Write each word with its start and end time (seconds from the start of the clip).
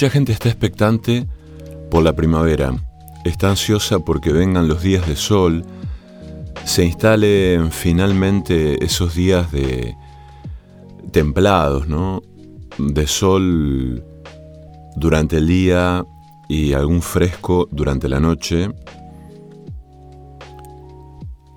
Mucha 0.00 0.12
gente 0.14 0.32
está 0.32 0.48
expectante 0.48 1.26
por 1.90 2.02
la 2.02 2.16
primavera, 2.16 2.72
está 3.26 3.50
ansiosa 3.50 3.98
porque 3.98 4.32
vengan 4.32 4.66
los 4.66 4.82
días 4.82 5.06
de 5.06 5.14
sol, 5.14 5.62
se 6.64 6.86
instalen 6.86 7.70
finalmente 7.70 8.82
esos 8.82 9.14
días 9.14 9.52
de 9.52 9.94
templados, 11.12 11.86
¿no? 11.86 12.22
De 12.78 13.06
sol 13.06 14.02
durante 14.96 15.36
el 15.36 15.46
día 15.46 16.02
y 16.48 16.72
algún 16.72 17.02
fresco 17.02 17.68
durante 17.70 18.08
la 18.08 18.20
noche 18.20 18.70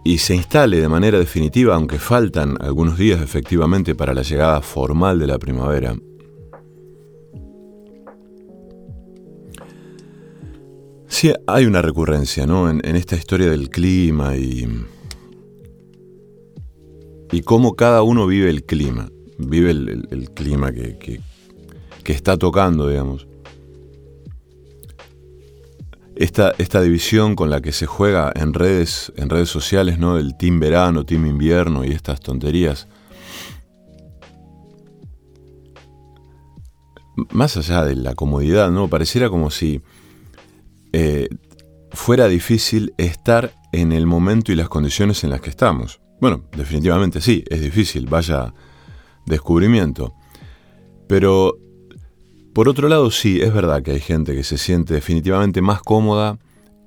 y 0.04 0.18
se 0.18 0.36
instale 0.36 0.81
de 0.81 0.89
manera 0.89 1.18
definitiva, 1.18 1.75
aunque 1.75 1.98
faltan 1.98 2.57
algunos 2.60 2.98
días 2.98 3.22
efectivamente 3.22 3.96
para 3.96 4.13
la 4.13 4.22
llegada 4.22 4.60
formal 4.60 5.18
de 5.18 5.28
la 5.28 5.39
primavera. 5.39 5.96
Sí, 11.13 11.31
hay 11.45 11.68
una 11.68 11.83
recurrencia 11.83 12.48
¿no? 12.48 12.68
en, 12.68 12.83
esta 12.95 13.15
historia 13.15 13.48
del 13.51 13.69
clima 13.69 14.36
y, 14.36 14.68
cómo 17.45 17.75
cada 17.75 18.01
uno 18.01 18.25
vive 18.25 18.50
el 18.50 18.63
clima, 18.63 19.12
vive 19.38 19.69
el, 19.69 20.31
clima 20.33 20.71
que, 20.71 21.21
está 22.04 22.36
tocando, 22.36 22.88
digamos 22.88 23.27
esta, 26.15 26.56
esta 26.57 26.81
división 26.81 27.36
con 27.36 27.51
la 27.51 27.62
que 27.62 27.74
se 27.74 27.86
juega 27.86 28.31
en 28.33 28.56
redes, 28.56 29.13
en 29.15 29.30
redes 29.30 29.50
sociales, 29.50 30.00
¿no? 30.00 30.15
Del 30.15 30.36
team 30.36 30.60
verano, 30.60 31.06
team 31.06 31.27
invierno 31.27 31.86
y 31.86 31.92
estas 31.92 32.21
tonterías. 32.21 32.88
Más 37.30 37.56
allá 37.56 37.86
de 37.86 37.95
la 37.95 38.15
comodidad, 38.15 38.71
¿no? 38.71 38.88
Pareciera 38.88 39.30
como 39.30 39.51
si 39.51 39.83
eh, 40.94 41.28
fuera 41.92 42.28
difícil 42.28 42.94
estar 42.98 43.54
en 43.72 43.92
el 43.92 44.06
momento 44.06 44.51
y 44.51 44.56
las 44.56 44.69
condiciones 44.69 45.24
en 45.24 45.31
las 45.31 45.42
que 45.42 45.50
estamos. 45.50 46.00
Bueno, 46.22 46.45
definitivamente 46.56 47.19
sí, 47.19 47.44
es 47.50 47.62
difícil, 47.62 48.06
vaya 48.06 48.54
descubrimiento. 49.25 50.13
Pero 51.07 51.57
por 52.54 52.69
otro 52.69 52.88
lado, 52.88 53.10
sí, 53.10 53.42
es 53.42 53.51
verdad 53.51 53.81
que 53.81 53.92
hay 53.92 54.00
gente 54.00 54.36
que 54.36 54.44
se 54.44 54.60
siente 54.60 54.94
definitivamente 54.94 55.60
más 55.62 55.81
cómoda 55.81 56.38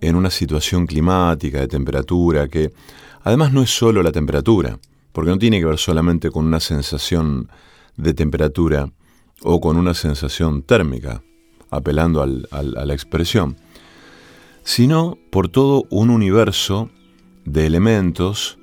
en 0.00 0.14
una 0.14 0.31
situación 0.31 0.87
climática, 0.87 1.59
de 1.59 1.67
temperatura, 1.67 2.47
que 2.47 2.73
además 3.25 3.52
no 3.52 3.62
es 3.62 3.71
solo 3.71 4.02
la 4.04 4.12
temperatura, 4.12 4.78
porque 5.12 5.30
no 5.30 5.38
tiene 5.38 5.59
que 5.59 5.66
ver 5.66 5.78
solamente 5.78 6.30
con 6.30 6.47
una 6.47 6.61
sensación 6.61 7.49
de 7.97 8.14
temperatura 8.14 8.92
o 9.42 9.61
con 9.61 9.76
una 9.76 9.95
sensación 9.95 10.62
térmica, 10.62 11.23
apelando 11.71 12.23
a 12.23 12.62
la 12.62 12.95
expresión, 12.95 13.57
sino 14.66 15.16
por 15.30 15.49
todo 15.49 15.85
un 15.90 16.11
universo 16.11 16.90
de 17.44 17.66
elementos 17.66 18.58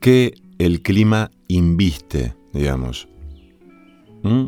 que 0.00 0.34
el 0.58 0.82
clima 0.82 1.30
inviste, 1.46 2.34
digamos. 2.52 3.08
¿Mm? 4.24 4.46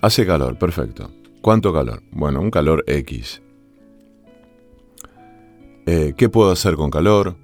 Hace 0.00 0.24
calor, 0.24 0.56
perfecto. 0.56 1.10
¿Cuánto 1.42 1.72
calor? 1.72 2.04
Bueno, 2.12 2.40
un 2.40 2.52
calor 2.52 2.84
X. 2.86 3.42
Eh, 5.86 6.14
¿Qué 6.16 6.28
puedo 6.28 6.52
hacer 6.52 6.76
con 6.76 6.90
calor? 6.90 7.36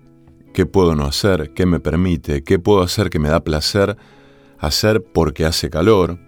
¿Qué 0.55 0.65
puedo 0.65 0.95
no 0.95 1.07
hacer? 1.07 1.53
¿Qué 1.53 1.67
me 1.67 1.81
permite? 1.81 2.45
¿Qué 2.45 2.61
puedo 2.61 2.83
hacer 2.83 3.11
que 3.11 3.19
me 3.19 3.31
da 3.31 3.43
placer 3.43 3.97
hacer 4.59 5.03
porque 5.03 5.45
hace 5.45 5.71
calor? 5.71 6.21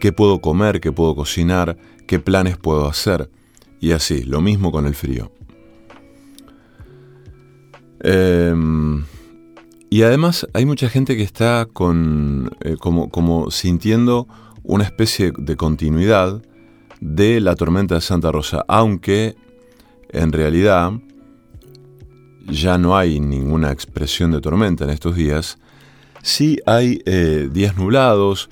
¿Qué 0.00 0.10
puedo 0.12 0.40
comer? 0.40 0.80
¿Qué 0.80 0.90
puedo 0.90 1.14
cocinar? 1.14 1.76
¿Qué 2.08 2.18
planes 2.18 2.58
puedo 2.58 2.88
hacer? 2.88 3.30
Y 3.78 3.92
así, 3.92 4.24
lo 4.24 4.40
mismo 4.40 4.72
con 4.72 4.86
el 4.86 4.96
frío. 4.96 5.30
Em, 8.00 9.04
y 9.90 10.02
además 10.02 10.46
hay 10.54 10.66
mucha 10.66 10.88
gente 10.88 11.16
que 11.16 11.22
está 11.22 11.66
con, 11.70 12.50
eh, 12.60 12.76
como, 12.78 13.50
sintiendo 13.50 14.28
una 14.62 14.84
especie 14.84 15.32
de 15.36 15.56
continuidad 15.56 16.42
de 17.00 17.40
la 17.40 17.54
tormenta 17.54 17.96
de 17.96 18.00
Santa 18.00 18.30
Rosa, 18.30 18.64
aunque 18.68 19.36
en 20.10 20.32
realidad 20.32 20.92
ya 22.46 22.78
no 22.78 22.96
hay 22.96 23.20
ninguna 23.20 23.70
expresión 23.70 24.32
de 24.32 24.40
tormenta 24.40 24.84
en 24.84 24.90
estos 24.90 25.16
días, 25.16 25.58
sí 26.22 26.58
hay 26.66 27.02
eh, 27.06 27.48
días 27.52 27.76
nublados, 27.76 28.50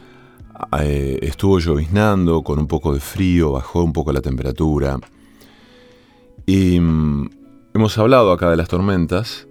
eh, 0.81 1.19
estuvo 1.23 1.59
lloviznando 1.59 2.43
con 2.43 2.59
un 2.59 2.67
poco 2.67 2.93
de 2.93 3.01
frío, 3.01 3.53
bajó 3.53 3.83
un 3.83 3.93
poco 3.93 4.13
la 4.13 4.21
temperatura. 4.21 4.99
Y 6.47 6.81
mm, 6.81 7.31
hemos 7.79 7.97
hablado 7.97 8.33
acá 8.33 8.51
de 8.51 8.57
las 8.57 8.67
tormentas 8.67 9.47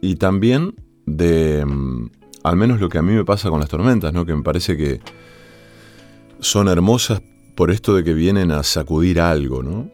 y 0.00 0.14
también 0.14 0.76
de, 1.06 1.66
mm, 1.66 2.08
al 2.44 2.54
menos 2.54 2.80
lo 2.80 2.88
que 2.88 2.98
a 2.98 3.02
mí 3.02 3.12
me 3.12 3.24
pasa 3.24 3.50
con 3.50 3.58
las 3.58 3.68
tormentas, 3.68 4.12
¿no? 4.12 4.24
que 4.24 4.32
me 4.32 4.44
parece 4.44 4.76
que 4.76 5.00
son 6.38 6.68
hermosas 6.68 7.20
por 7.56 7.72
esto 7.72 7.96
de 7.96 8.04
que 8.04 8.14
vienen 8.14 8.52
a 8.52 8.62
sacudir 8.62 9.20
algo, 9.20 9.64
¿no? 9.64 9.90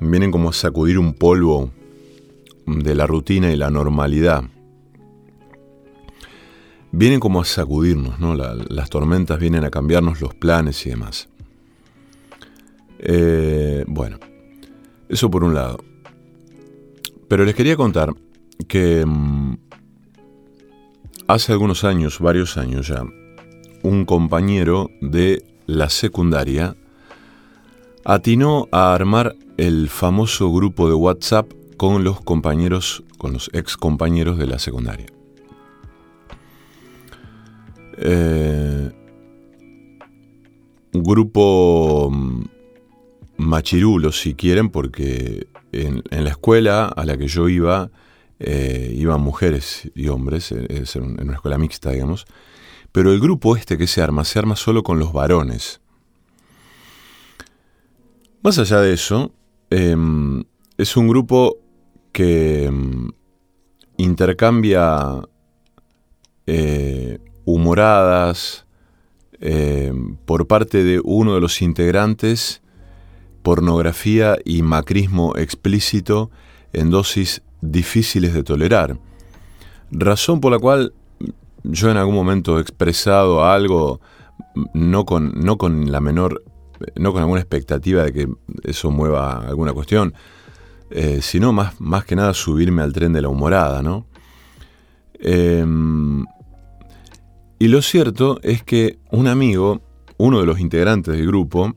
Vienen 0.00 0.30
como 0.30 0.48
a 0.48 0.52
sacudir 0.54 0.98
un 0.98 1.12
polvo 1.12 1.70
de 2.66 2.94
la 2.94 3.06
rutina 3.06 3.52
y 3.52 3.56
la 3.56 3.70
normalidad. 3.70 4.44
Vienen 6.92 7.20
como 7.20 7.42
a 7.42 7.44
sacudirnos, 7.44 8.18
¿no? 8.18 8.34
las 8.34 8.88
tormentas 8.88 9.38
vienen 9.38 9.64
a 9.64 9.70
cambiarnos 9.70 10.22
los 10.22 10.34
planes 10.34 10.86
y 10.86 10.90
demás. 10.90 11.28
Eh, 12.98 13.84
bueno, 13.86 14.18
eso 15.12 15.30
por 15.30 15.44
un 15.44 15.54
lado. 15.54 15.78
Pero 17.28 17.44
les 17.44 17.54
quería 17.54 17.76
contar 17.76 18.14
que 18.66 19.04
mm, 19.06 19.56
hace 21.28 21.52
algunos 21.52 21.84
años, 21.84 22.18
varios 22.18 22.56
años 22.56 22.88
ya, 22.88 23.04
un 23.82 24.04
compañero 24.06 24.90
de 25.00 25.44
la 25.66 25.90
secundaria 25.90 26.76
atinó 28.04 28.68
a 28.72 28.94
armar 28.94 29.36
el 29.58 29.88
famoso 29.88 30.50
grupo 30.50 30.88
de 30.88 30.94
WhatsApp 30.94 31.52
con 31.76 32.04
los 32.04 32.20
compañeros, 32.20 33.04
con 33.18 33.34
los 33.34 33.50
ex 33.52 33.76
compañeros 33.76 34.38
de 34.38 34.46
la 34.46 34.58
secundaria. 34.58 35.06
Eh, 37.98 38.90
grupo 40.92 42.10
mm, 43.44 43.48
machirulo, 43.48 44.12
si 44.12 44.34
quieren, 44.34 44.70
porque 44.70 45.46
en, 45.72 46.02
la 46.10 46.30
escuela 46.30 46.86
a 46.86 47.04
la 47.04 47.16
que 47.16 47.28
yo 47.28 47.48
iba, 47.48 47.90
eh, 48.38 48.94
iban 48.96 49.20
mujeres 49.20 49.90
y 49.94 50.08
hombres, 50.08 50.52
es 50.52 50.96
en 50.96 51.20
una 51.20 51.34
escuela 51.34 51.58
mixta, 51.58 51.90
digamos, 51.90 52.26
pero 52.92 53.12
el 53.12 53.20
grupo 53.20 53.56
este 53.56 53.78
que 53.78 53.86
se 53.86 54.02
arma, 54.02 54.24
se 54.24 54.38
arma 54.38 54.56
solo 54.56 54.82
con 54.82 54.98
los 54.98 55.12
varones. 55.12 55.80
Más 58.42 58.58
allá 58.58 58.80
de 58.80 58.92
eso, 58.92 59.32
em, 59.70 60.44
es 60.76 60.96
un 60.96 61.08
grupo 61.08 61.58
que 62.12 62.64
em, 62.64 63.10
intercambia 63.96 65.22
eh, 66.46 67.18
humoradas 67.44 68.66
em, 69.40 70.16
por 70.26 70.46
parte 70.46 70.82
de 70.84 71.00
uno 71.02 71.34
de 71.34 71.40
los 71.40 71.62
integrantes, 71.62 72.61
pornografía 73.42 74.36
y 74.44 74.62
macrismo 74.62 75.34
explícito 75.36 76.30
en 76.72 76.90
dosis 76.90 77.42
difíciles 77.60 78.34
de 78.34 78.42
tolerar. 78.42 78.98
Razón 79.90 80.40
por 80.40 80.52
la 80.52 80.58
cual 80.58 80.92
yo 81.64 81.90
en 81.90 81.96
algún 81.96 82.14
momento 82.14 82.58
he 82.58 82.62
expresado 82.62 83.44
algo, 83.44 84.00
no 84.74 85.04
con, 85.04 85.32
no 85.40 85.58
con 85.58 85.90
la 85.92 86.00
menor, 86.00 86.42
no 86.96 87.12
con 87.12 87.22
alguna 87.22 87.40
expectativa 87.40 88.04
de 88.04 88.12
que 88.12 88.28
eso 88.64 88.90
mueva 88.90 89.46
alguna 89.46 89.72
cuestión, 89.72 90.14
eh, 90.90 91.20
sino 91.22 91.52
más, 91.52 91.80
más 91.80 92.04
que 92.04 92.16
nada 92.16 92.34
subirme 92.34 92.82
al 92.82 92.92
tren 92.92 93.12
de 93.12 93.22
la 93.22 93.28
humorada, 93.28 93.82
¿no? 93.82 94.06
Em, 95.14 96.24
y 97.58 97.68
lo 97.68 97.80
cierto 97.80 98.40
es 98.42 98.64
que 98.64 98.98
un 99.10 99.28
amigo, 99.28 99.80
uno 100.18 100.40
de 100.40 100.46
los 100.46 100.58
integrantes 100.58 101.14
del 101.14 101.26
grupo, 101.26 101.76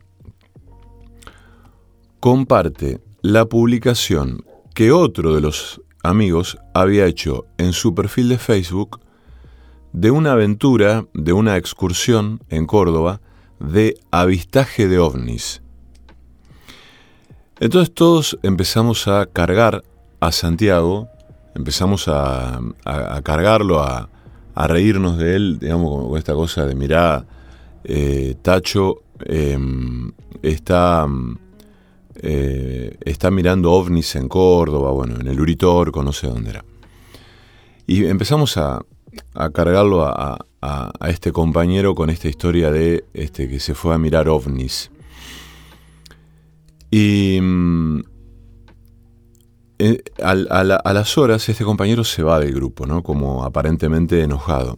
comparte 2.25 3.01
la 3.21 3.45
publicación 3.45 4.43
que 4.73 4.91
otro 4.91 5.35
de 5.35 5.41
los 5.41 5.79
amigos 6.01 6.57
había 6.73 7.05
hecho 7.05 7.45
en 7.59 7.71
su 7.71 7.93
perfil 7.93 8.29
de 8.29 8.39
Facebook 8.39 8.99
de 9.93 10.09
una 10.09 10.31
aventura, 10.31 11.05
de 11.13 11.33
una 11.33 11.55
excursión 11.55 12.39
en 12.49 12.65
Córdoba 12.65 13.21
de 13.59 13.99
avistaje 14.09 14.87
de 14.87 14.97
ovnis. 14.97 15.61
Entonces 17.59 17.93
todos 17.93 18.39
empezamos 18.41 19.07
a 19.07 19.27
cargar 19.27 19.83
a 20.19 20.31
Santiago, 20.31 21.07
empezamos 21.53 22.07
a, 22.07 22.59
cargarlo, 23.23 23.83
a, 23.83 24.09
reírnos 24.55 25.19
de 25.19 25.35
él, 25.35 25.59
digamos, 25.59 26.07
con 26.07 26.17
esta 26.17 26.33
cosa 26.33 26.65
de 26.65 26.73
mirá, 26.73 27.23
eh, 27.83 28.33
Tacho, 28.41 29.03
em, 29.19 30.11
está, 30.41 31.07
eh, 32.17 32.97
está 33.01 33.29
mirando 33.29 33.71
ovnis 33.71 34.15
en 34.15 34.27
Córdoba, 34.29 34.91
bueno, 34.91 35.19
en 35.19 35.27
el 35.27 35.39
Uritorco, 35.39 36.03
no 36.03 36.13
sé 36.13 36.27
dónde 36.27 36.51
era. 36.51 36.65
Y 37.87 38.05
empezamos 38.05 38.57
a, 38.57 38.83
cargarlo 39.53 40.03
a, 40.05 40.39
este 41.07 41.31
compañero 41.31 41.93
con 41.93 42.09
esta 42.09 42.27
historia 42.27 42.71
de 42.71 43.05
este, 43.13 43.47
que 43.47 43.59
se 43.59 43.75
fue 43.75 43.93
a 43.93 43.97
mirar 43.97 44.27
ovnis. 44.27 44.89
Y 46.89 47.39
mm, 47.39 47.99
eh, 49.77 50.03
a, 50.23 50.33
las 50.33 51.17
horas 51.17 51.47
este 51.49 51.63
compañero 51.63 52.03
se 52.03 52.23
va 52.23 52.39
del 52.39 52.53
grupo, 52.53 52.87
¿no? 52.87 53.03
Como 53.03 53.43
aparentemente 53.43 54.21
enojado. 54.21 54.77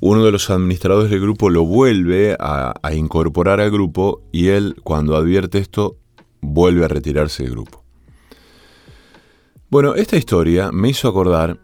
Uno 0.00 0.24
de 0.24 0.32
los 0.32 0.50
administradores 0.50 1.10
del 1.10 1.20
grupo 1.20 1.48
lo 1.48 1.64
vuelve 1.64 2.36
a, 2.40 2.74
a 2.82 2.94
incorporar 2.94 3.60
al 3.60 3.70
grupo 3.70 4.22
y 4.32 4.48
él, 4.48 4.74
cuando 4.82 5.16
advierte 5.16 5.58
esto, 5.58 5.96
vuelve 6.42 6.84
a 6.84 6.88
retirarse 6.88 7.44
del 7.44 7.52
grupo. 7.52 7.82
Bueno, 9.70 9.94
esta 9.94 10.16
historia 10.16 10.70
me 10.70 10.90
hizo 10.90 11.08
acordar 11.08 11.58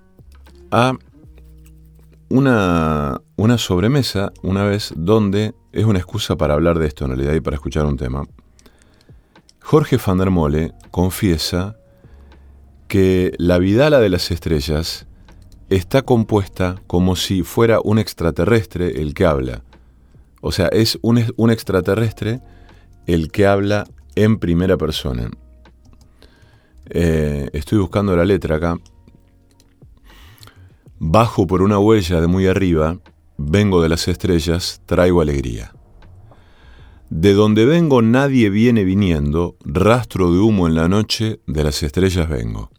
a 0.71 0.97
una, 2.31 3.21
una 3.37 3.59
sobremesa 3.59 4.33
una 4.43 4.65
vez 4.65 4.95
donde 4.97 5.55
es 5.73 5.85
una 5.85 5.99
excusa 5.99 6.37
para 6.37 6.55
hablar 6.55 6.79
de 6.79 6.87
esto 6.87 7.05
en 7.05 7.11
realidad 7.11 7.35
y 7.35 7.41
para 7.41 7.57
escuchar 7.57 7.85
un 7.85 7.99
tema. 7.99 8.25
Jorge 9.61 9.99
van 9.99 10.17
der 10.17 10.31
Mole 10.31 10.73
confiesa 10.91 11.77
que 12.87 13.33
la 13.37 13.59
Vidala 13.59 14.01
de 14.01 14.09
las 14.09 14.31
Estrellas 14.31 15.07
está 15.69 16.03
compuesta 16.03 16.77
como 16.87 17.17
si 17.17 17.43
fuera 17.43 17.81
un 17.85 17.99
extraterrestre 17.99 19.03
el 19.03 19.13
que 19.13 19.27
habla. 19.27 19.63
O 20.41 20.53
sea, 20.53 20.69
es 20.69 20.99
un, 21.03 21.23
un 21.37 21.51
extraterrestre 21.51 22.41
el 23.07 23.31
que 23.31 23.47
habla 23.47 23.85
en 24.25 24.39
primera 24.39 24.77
persona. 24.77 25.31
Eh, 26.91 27.51
estoy 27.53 27.79
buscando 27.79 28.17
la 28.17 28.25
letra 28.25 28.57
acá. 28.57 28.79
Bajo 30.99 31.47
por 31.47 31.63
una 31.63 31.79
huella 31.79 32.21
de 32.21 32.27
muy 32.27 32.49
arriba, 32.49 32.99
vengo 33.37 33.81
de 33.81 33.89
las 33.89 34.09
estrellas, 34.09 34.83
traigo 34.87 35.21
alegría. 35.21 35.73
De 37.11 37.33
donde 37.33 37.65
vengo 37.65 38.03
nadie 38.03 38.51
viene 38.51 38.83
viniendo, 38.83 39.57
rastro 39.65 40.33
de 40.33 40.41
humo 40.41 40.67
en 40.67 40.75
la 40.75 40.89
noche, 40.89 41.41
de 41.47 41.65
las 41.65 41.83
estrellas 41.85 42.29
vengo. 42.29 42.71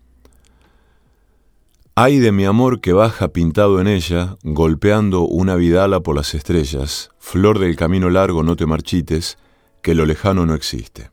Ay 1.96 2.20
de 2.20 2.32
mi 2.34 2.46
amor 2.46 2.82
que 2.82 2.94
baja 2.94 3.30
pintado 3.30 3.80
en 3.80 3.88
ella, 3.88 4.38
golpeando 4.44 5.22
una 5.22 5.56
vidala 5.56 6.02
por 6.02 6.16
las 6.16 6.34
estrellas, 6.34 7.12
flor 7.18 7.60
del 7.60 7.76
camino 7.78 8.10
largo 8.10 8.44
no 8.44 8.56
te 8.56 8.66
marchites, 8.66 9.38
que 9.82 9.96
lo 9.96 10.06
lejano 10.06 10.46
no 10.46 10.54
existe. 10.54 11.12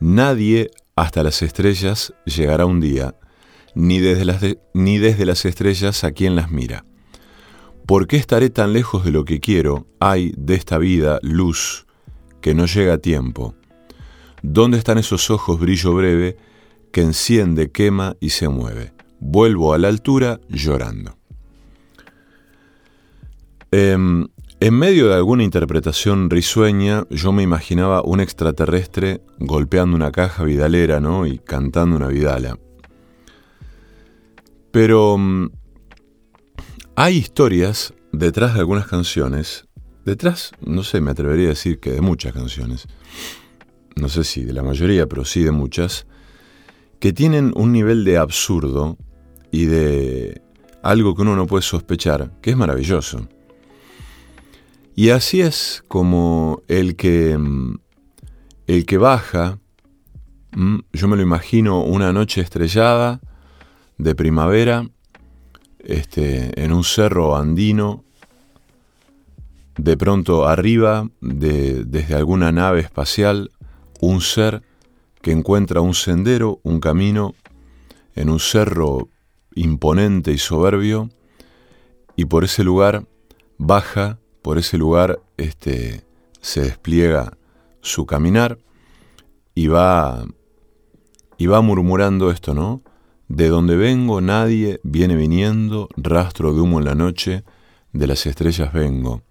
Nadie 0.00 0.70
hasta 0.96 1.22
las 1.22 1.42
estrellas 1.42 2.14
llegará 2.24 2.66
un 2.66 2.80
día, 2.80 3.14
ni 3.74 4.00
desde 4.00 4.24
las, 4.24 4.42
ni 4.74 4.98
desde 4.98 5.26
las 5.26 5.44
estrellas 5.44 6.04
a 6.04 6.12
quien 6.12 6.36
las 6.36 6.50
mira. 6.50 6.84
¿Por 7.86 8.06
qué 8.06 8.16
estaré 8.16 8.50
tan 8.50 8.72
lejos 8.72 9.04
de 9.04 9.10
lo 9.10 9.24
que 9.24 9.40
quiero? 9.40 9.86
Hay 9.98 10.32
de 10.36 10.54
esta 10.54 10.78
vida 10.78 11.18
luz 11.22 11.86
que 12.40 12.54
no 12.54 12.66
llega 12.66 12.94
a 12.94 12.98
tiempo. 12.98 13.54
¿Dónde 14.42 14.78
están 14.78 14.98
esos 14.98 15.30
ojos 15.30 15.60
brillo 15.60 15.94
breve 15.94 16.36
que 16.92 17.02
enciende, 17.02 17.70
quema 17.70 18.16
y 18.20 18.30
se 18.30 18.48
mueve? 18.48 18.92
Vuelvo 19.18 19.74
a 19.74 19.78
la 19.78 19.88
altura 19.88 20.40
llorando. 20.48 21.16
Em, 23.70 24.28
en 24.60 24.74
medio 24.74 25.08
de 25.08 25.14
alguna 25.14 25.42
interpretación 25.42 26.28
risueña, 26.28 27.06
yo 27.08 27.32
me 27.32 27.42
imaginaba 27.42 28.02
un 28.02 28.20
extraterrestre 28.20 29.22
golpeando 29.38 29.96
una 29.96 30.12
caja 30.12 30.44
vidalera, 30.44 31.00
¿no? 31.00 31.26
Y 31.26 31.38
cantando 31.38 31.96
una 31.96 32.08
vidala. 32.08 32.58
Pero 34.70 35.16
mm, 35.16 35.50
hay 36.94 37.16
historias 37.16 37.94
detrás 38.12 38.52
de 38.52 38.60
algunas 38.60 38.86
canciones, 38.86 39.66
detrás, 40.04 40.52
no 40.60 40.82
sé, 40.82 41.00
me 41.00 41.12
atrevería 41.12 41.46
a 41.46 41.50
decir 41.50 41.80
que 41.80 41.92
de 41.92 42.02
muchas 42.02 42.34
canciones, 42.34 42.86
no 43.96 44.10
sé 44.10 44.24
si 44.24 44.44
de 44.44 44.52
la 44.52 44.62
mayoría, 44.62 45.06
pero 45.06 45.24
sí 45.24 45.42
de 45.42 45.52
muchas, 45.52 46.06
que 46.98 47.14
tienen 47.14 47.52
un 47.56 47.72
nivel 47.72 48.04
de 48.04 48.18
absurdo 48.18 48.98
y 49.50 49.64
de 49.64 50.42
algo 50.82 51.14
que 51.14 51.22
uno 51.22 51.34
no 51.34 51.46
puede 51.46 51.62
sospechar, 51.62 52.38
que 52.42 52.50
es 52.50 52.56
maravilloso. 52.58 53.26
Y 55.00 55.08
así 55.08 55.40
es 55.40 55.82
como 55.88 56.60
el 56.68 56.94
que, 56.94 57.38
mm, 57.38 57.78
el 58.66 58.84
que 58.84 58.98
baja, 58.98 59.58
mm, 60.52 60.80
yo 60.92 61.08
me 61.08 61.16
lo 61.16 61.22
imagino 61.22 61.82
una 61.82 62.12
noche 62.12 62.42
estrellada, 62.42 63.22
de 63.96 64.14
primavera, 64.14 64.90
este, 65.78 66.62
en 66.62 66.74
un 66.74 66.84
cerro 66.84 67.34
andino, 67.34 68.04
de 69.78 69.96
pronto 69.96 70.46
arriba, 70.46 71.08
de, 71.22 71.82
desde 71.86 72.14
alguna 72.14 72.52
nave 72.52 72.80
espacial, 72.80 73.52
un 74.02 74.20
ser 74.20 74.60
que 75.22 75.32
encuentra 75.32 75.80
un 75.80 75.94
sendero, 75.94 76.60
un 76.62 76.78
camino, 76.78 77.34
en 78.14 78.28
un 78.28 78.38
cerro 78.38 79.08
imponente 79.54 80.30
y 80.30 80.36
soberbio, 80.36 81.08
y 82.16 82.26
por 82.26 82.44
ese 82.44 82.64
lugar 82.64 83.06
baja, 83.56 84.19
por 84.42 84.58
ese 84.58 84.78
lugar 84.78 85.20
este, 85.36 86.04
se 86.40 86.62
despliega 86.62 87.36
su 87.80 88.06
caminar 88.06 88.58
y 89.54 89.66
va, 89.68 90.24
y 91.36 91.46
va 91.46 91.60
murmurando 91.60 92.30
esto, 92.30 92.54
¿no? 92.54 92.82
De 93.28 93.48
donde 93.48 93.76
vengo 93.76 94.20
nadie 94.20 94.80
viene 94.82 95.16
viniendo, 95.16 95.88
rastro 95.96 96.52
de 96.52 96.60
humo 96.60 96.78
en 96.78 96.84
la 96.84 96.94
noche, 96.94 97.44
de 97.92 98.06
las 98.06 98.26
estrellas 98.26 98.72
vengo. 98.72 99.22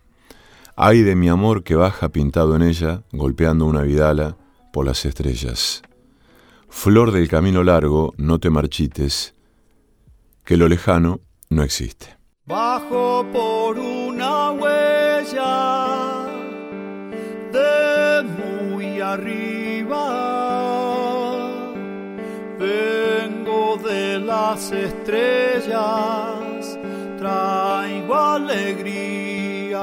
Ay 0.75 1.01
de 1.01 1.15
mi 1.15 1.27
amor 1.27 1.63
que 1.63 1.75
baja 1.75 2.09
pintado 2.09 2.55
en 2.55 2.61
ella, 2.61 3.03
golpeando 3.11 3.65
una 3.65 3.81
vidala 3.81 4.37
por 4.71 4.85
las 4.85 5.05
estrellas. 5.05 5.81
Flor 6.69 7.11
del 7.11 7.27
camino 7.27 7.63
largo, 7.63 8.13
no 8.17 8.39
te 8.39 8.49
marchites, 8.49 9.33
que 10.45 10.55
lo 10.55 10.69
lejano 10.69 11.19
no 11.49 11.63
existe. 11.63 12.17
Bajo 12.45 13.25
por 13.33 13.77
una 14.19 14.51
huella 14.51 15.55
de 17.53 18.23
muy 18.23 18.99
arriba 18.99 20.39
de 23.77 24.19
las 24.19 24.71
estrellas 24.71 25.79
traigo 27.17 28.15
alegría. 28.15 29.79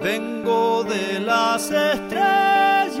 Vengo 0.00 0.84
de 0.84 1.20
las 1.20 1.70
estrellas, 1.70 3.00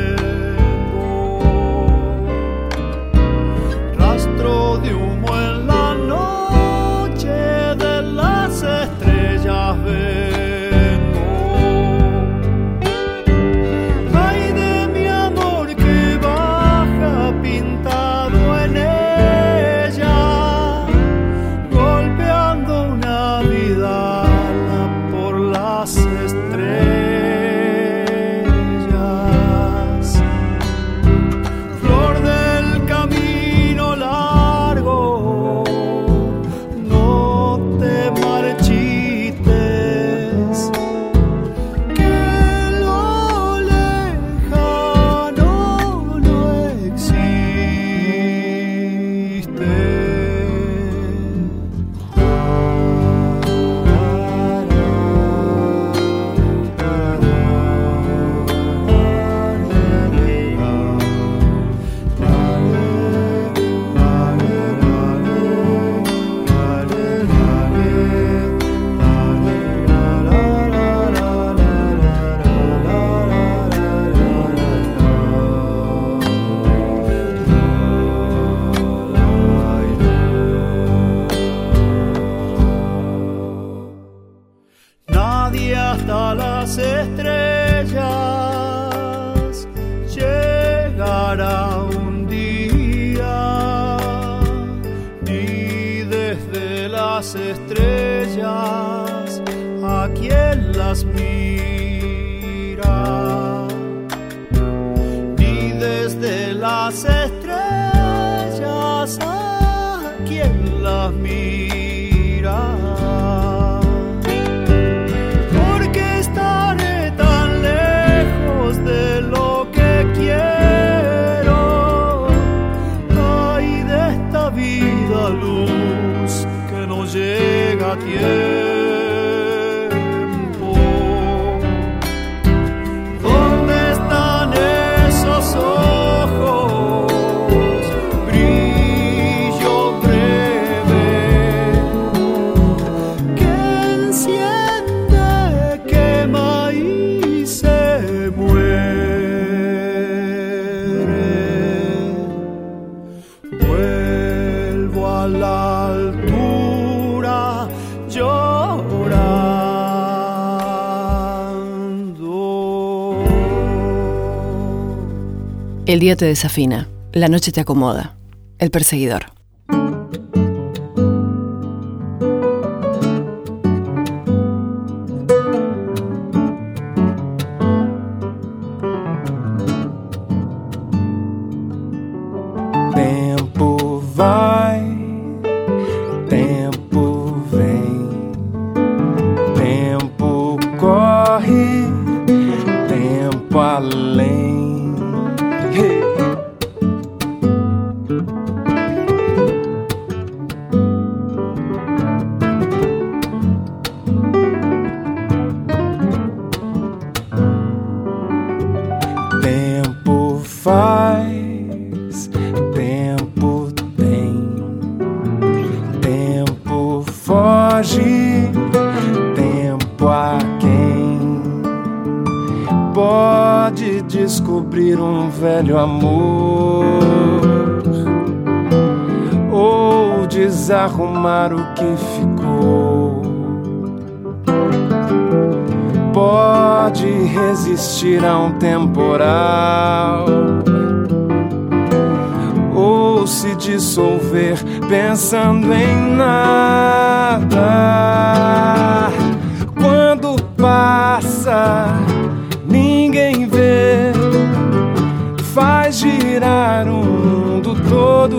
El 165.91 165.99
día 165.99 166.15
te 166.15 166.23
desafina, 166.23 166.87
la 167.11 167.27
noche 167.27 167.51
te 167.51 167.59
acomoda. 167.59 168.15
El 168.59 168.71
perseguidor. 168.71 169.30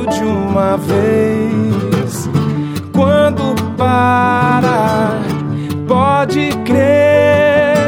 De 0.07 0.25
uma 0.25 0.77
vez. 0.77 2.29
Quando 2.95 3.55
para, 3.77 5.21
pode 5.87 6.51
crer, 6.65 7.87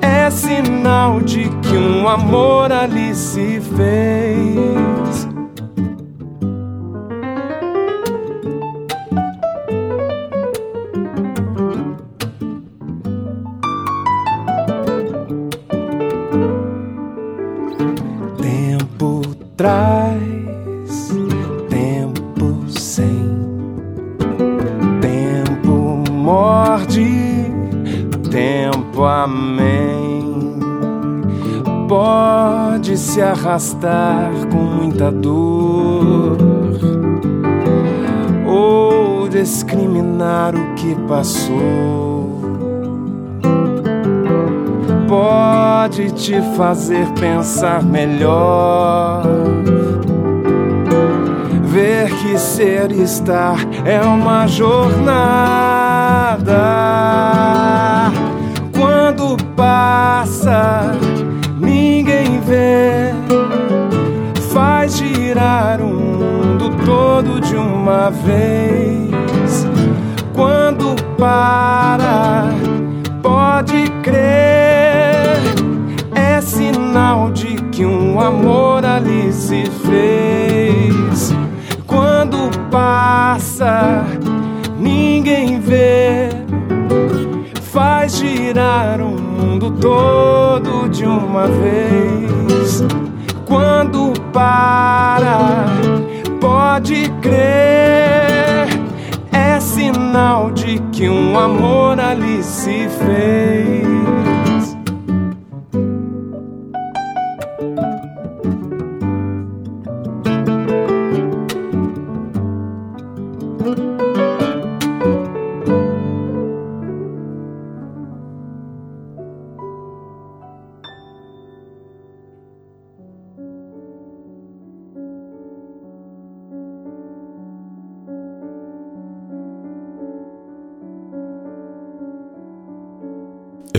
é 0.00 0.30
sinal 0.30 1.20
de 1.20 1.48
que 1.62 1.76
um 1.76 2.08
amor 2.08 2.72
ali 2.72 3.14
se 3.14 3.60
fez. 3.60 5.23
Se 33.64 33.76
arrastar 33.76 34.30
com 34.50 34.58
muita 34.58 35.10
dor 35.10 36.36
ou 38.46 39.28
discriminar 39.28 40.54
o 40.54 40.74
que 40.74 40.94
passou 41.08 42.42
pode 45.08 46.10
te 46.12 46.40
fazer 46.56 47.06
pensar 47.18 47.82
melhor. 47.82 49.22
Ver 51.62 52.10
que 52.16 52.38
ser 52.38 52.90
e 52.92 53.02
estar 53.02 53.58
é 53.84 54.00
uma 54.00 54.46
jornada. 54.46 55.12
Quando 58.76 59.36
passa, 59.54 60.92
ninguém 61.60 62.40
vê. 62.40 63.13
Uma 67.84 68.10
vez. 68.10 69.68
Quando 70.32 70.96
para, 71.18 72.48
pode 73.22 73.90
crer, 74.02 75.36
é 76.14 76.40
sinal 76.40 77.30
de 77.30 77.56
que 77.70 77.84
um 77.84 78.18
amor 78.18 78.86
ali 78.86 79.30
se 79.30 79.64
fez. 79.86 81.34
Quando 81.86 82.50
passa, 82.70 84.02
ninguém 84.78 85.60
vê, 85.60 86.30
faz 87.60 88.16
girar 88.16 88.98
o 89.02 89.10
mundo 89.10 89.70
todo 89.70 90.88
de 90.88 91.04
uma 91.04 91.48
vez. 91.48 92.82
Quando 93.44 94.14
para, 94.32 95.66
pode 96.40 97.10
crer, 97.20 97.53
sinal 100.14 100.52
de 100.52 100.78
que 100.92 101.08
um 101.08 101.36
amor 101.36 101.98
ali 101.98 102.40
se 102.40 102.88
fez. 102.88 104.03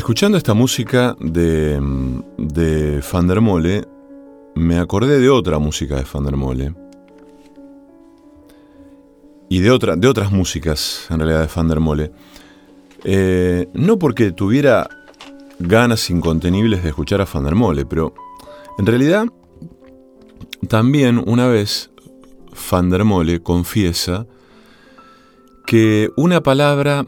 Escuchando 0.06 0.38
esta 0.38 0.54
música 0.54 1.16
de, 1.20 1.82
de 2.38 3.04
Van 3.12 3.26
der 3.26 3.42
Mole, 3.42 3.88
me 4.54 4.78
acordé 4.78 5.20
de 5.20 5.32
otra 5.32 5.58
música 5.58 5.96
de 5.96 6.06
Van 6.14 6.24
der 6.26 6.38
Mole. 6.38 6.76
Y 9.50 9.62
de, 9.62 9.72
otra, 9.72 9.96
de 9.96 10.08
otras 10.08 10.32
músicas, 10.32 11.08
en 11.10 11.18
realidad, 11.18 11.42
de 11.42 11.50
Van 11.56 11.68
der 11.68 11.80
Mole. 11.80 12.12
Eh, 13.04 13.68
no 13.74 13.98
porque 13.98 14.32
tuviera 14.32 14.88
ganas 15.58 16.08
incontenibles 16.12 16.84
de 16.84 16.90
escuchar 16.90 17.22
a 17.22 17.26
Van 17.26 17.44
der 17.44 17.56
Mole, 17.56 17.88
pero 17.88 18.14
en 18.78 18.86
realidad 18.86 19.26
también 20.70 21.18
una 21.26 21.48
vez 21.48 21.90
Van 22.70 22.92
der 22.92 23.06
Mole 23.06 23.42
confiesa 23.42 24.28
que 25.66 26.12
una 26.16 26.44
palabra 26.44 27.06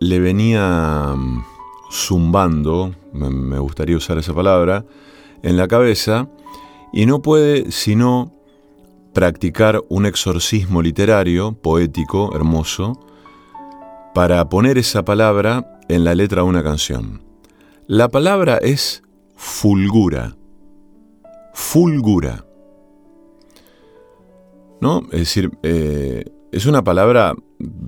le 0.00 0.18
venía 0.18 1.14
zumbando, 1.90 2.94
me 3.12 3.58
gustaría 3.58 3.96
usar 3.96 4.18
esa 4.18 4.34
palabra, 4.34 4.84
en 5.42 5.56
la 5.56 5.68
cabeza 5.68 6.28
y 6.92 7.06
no 7.06 7.22
puede 7.22 7.70
sino 7.70 8.32
practicar 9.12 9.82
un 9.88 10.06
exorcismo 10.06 10.82
literario, 10.82 11.52
poético, 11.52 12.34
hermoso, 12.34 13.00
para 14.14 14.48
poner 14.48 14.78
esa 14.78 15.04
palabra 15.04 15.80
en 15.88 16.04
la 16.04 16.14
letra 16.14 16.42
de 16.42 16.48
una 16.48 16.62
canción. 16.62 17.22
La 17.86 18.08
palabra 18.08 18.58
es 18.58 19.02
fulgura. 19.34 20.36
Fulgura. 21.54 22.44
¿No? 24.80 25.02
Es 25.10 25.20
decir, 25.20 25.50
eh, 25.62 26.24
es 26.52 26.66
una 26.66 26.84
palabra, 26.84 27.34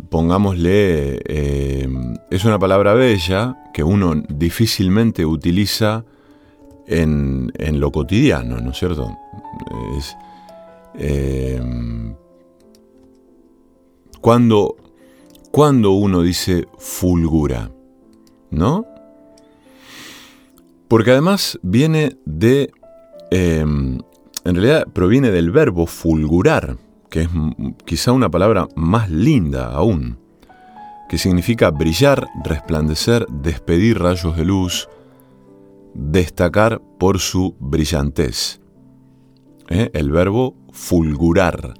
pongámosle, 0.08 1.20
eh, 1.24 1.88
es 2.30 2.44
una 2.44 2.58
palabra 2.58 2.94
bella 2.94 3.56
que 3.72 3.84
uno 3.84 4.14
difícilmente 4.28 5.24
utiliza 5.24 6.04
en, 6.86 7.52
lo 7.78 7.92
cotidiano, 7.92 8.60
¿no 8.60 8.72
es 8.72 8.78
cierto? 8.78 9.16
Eh, 10.94 11.60
cuando, 14.20 14.76
cuando 15.52 15.92
uno 15.92 16.22
dice 16.22 16.66
fulgura, 16.78 17.70
¿no? 18.50 18.86
Porque 20.88 21.12
además 21.12 21.60
viene 21.62 22.16
de, 22.24 22.72
en 23.30 24.02
realidad 24.44 24.88
proviene 24.92 25.30
del 25.30 25.52
verbo 25.52 25.86
fulgurar, 25.86 26.76
que 27.10 27.22
es 27.22 27.28
quizá 27.84 28.12
una 28.12 28.30
palabra 28.30 28.68
más 28.76 29.10
linda 29.10 29.72
aún, 29.72 30.18
que 31.08 31.18
significa 31.18 31.70
brillar, 31.70 32.28
resplandecer, 32.44 33.26
despedir 33.28 33.98
rayos 33.98 34.36
de 34.36 34.44
luz, 34.44 34.88
destacar 35.92 36.80
por 36.98 37.18
su 37.18 37.56
brillantez. 37.58 38.60
¿Eh? 39.68 39.90
El 39.92 40.10
verbo 40.10 40.54
fulgurar. 40.72 41.74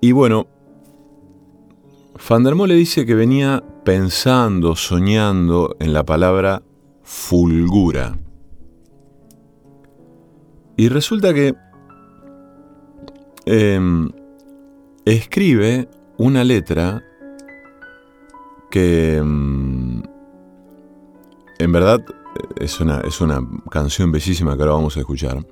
Y 0.00 0.12
bueno, 0.12 0.48
Van 2.28 2.44
der 2.44 2.54
Mole 2.54 2.74
dice 2.74 3.06
que 3.06 3.14
venía 3.14 3.62
pensando, 3.84 4.74
soñando 4.74 5.76
en 5.78 5.92
la 5.92 6.04
palabra 6.04 6.62
fulgura. 7.02 8.18
Y 10.76 10.88
resulta 10.88 11.32
que 11.32 11.54
Em, 13.48 14.10
escribe 15.04 15.88
una 16.18 16.42
letra 16.42 17.04
que 18.72 19.18
em, 19.18 20.02
en 21.60 21.72
verdad 21.72 22.04
es 22.56 22.80
una, 22.80 23.00
es 23.02 23.20
una 23.20 23.40
canción 23.70 24.10
bellísima 24.10 24.56
que 24.56 24.62
ahora 24.62 24.74
vamos 24.74 24.96
a 24.96 25.00
escuchar, 25.00 25.46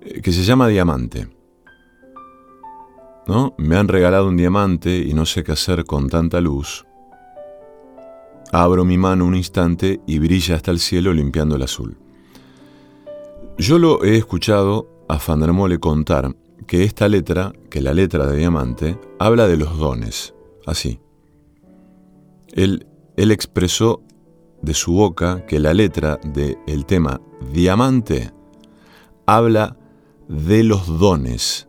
eh, 0.00 0.22
que 0.22 0.32
se 0.32 0.44
llama 0.44 0.68
Diamante. 0.68 1.28
¿No? 3.26 3.54
Me 3.58 3.76
han 3.76 3.88
regalado 3.88 4.26
un 4.28 4.38
diamante 4.38 4.96
y 4.96 5.12
no 5.12 5.26
sé 5.26 5.44
qué 5.44 5.52
hacer 5.52 5.84
con 5.84 6.08
tanta 6.08 6.40
luz. 6.40 6.86
Abro 8.50 8.86
mi 8.86 8.96
mano 8.96 9.26
un 9.26 9.34
instante 9.34 10.00
y 10.06 10.18
brilla 10.20 10.54
hasta 10.54 10.70
el 10.70 10.78
cielo 10.78 11.12
limpiando 11.12 11.56
el 11.56 11.62
azul. 11.62 11.98
Yo 13.58 13.78
lo 13.78 14.04
he 14.04 14.16
escuchado 14.16 15.04
a 15.08 15.18
Fandermole 15.18 15.78
contar 15.78 16.34
que 16.66 16.84
esta 16.84 17.08
letra, 17.08 17.52
que 17.70 17.80
la 17.80 17.94
letra 17.94 18.26
de 18.26 18.36
diamante, 18.38 18.98
habla 19.18 19.46
de 19.46 19.56
los 19.56 19.78
dones, 19.78 20.34
así. 20.66 21.00
Él, 22.52 22.86
él 23.16 23.30
expresó 23.30 24.02
de 24.62 24.74
su 24.74 24.92
boca 24.92 25.44
que 25.46 25.60
la 25.60 25.74
letra 25.74 26.18
del 26.24 26.58
el 26.66 26.86
tema 26.86 27.20
diamante 27.52 28.32
habla 29.26 29.76
de 30.28 30.64
los 30.64 30.98
dones. 30.98 31.68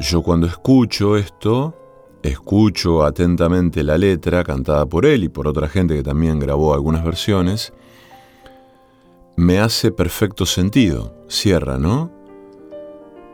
Yo 0.00 0.22
cuando 0.22 0.46
escucho 0.46 1.16
esto, 1.16 1.74
escucho 2.22 3.04
atentamente 3.04 3.82
la 3.82 3.98
letra 3.98 4.44
cantada 4.44 4.86
por 4.86 5.06
él 5.06 5.24
y 5.24 5.28
por 5.28 5.48
otra 5.48 5.68
gente 5.68 5.94
que 5.94 6.02
también 6.02 6.38
grabó 6.38 6.74
algunas 6.74 7.04
versiones, 7.04 7.72
me 9.36 9.58
hace 9.58 9.90
perfecto 9.90 10.46
sentido. 10.46 11.14
Cierra, 11.28 11.78
¿no? 11.78 12.10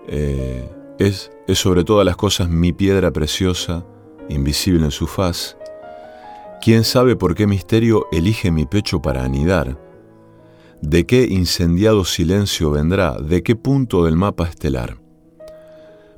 Eh, 0.08 0.68
es, 0.98 1.30
es 1.46 1.58
sobre 1.58 1.84
todas 1.84 2.04
las 2.04 2.16
cosas 2.16 2.48
mi 2.48 2.72
piedra 2.72 3.12
preciosa, 3.12 3.86
invisible 4.28 4.84
en 4.84 4.90
su 4.90 5.06
faz. 5.06 5.56
¿Quién 6.60 6.82
sabe 6.82 7.14
por 7.14 7.34
qué 7.34 7.46
misterio 7.46 8.06
elige 8.10 8.50
mi 8.50 8.66
pecho 8.66 9.00
para 9.00 9.24
anidar? 9.24 9.78
¿De 10.82 11.06
qué 11.06 11.24
incendiado 11.24 12.04
silencio 12.04 12.70
vendrá? 12.70 13.16
¿De 13.20 13.42
qué 13.42 13.54
punto 13.54 14.04
del 14.04 14.16
mapa 14.16 14.48
estelar? 14.48 14.98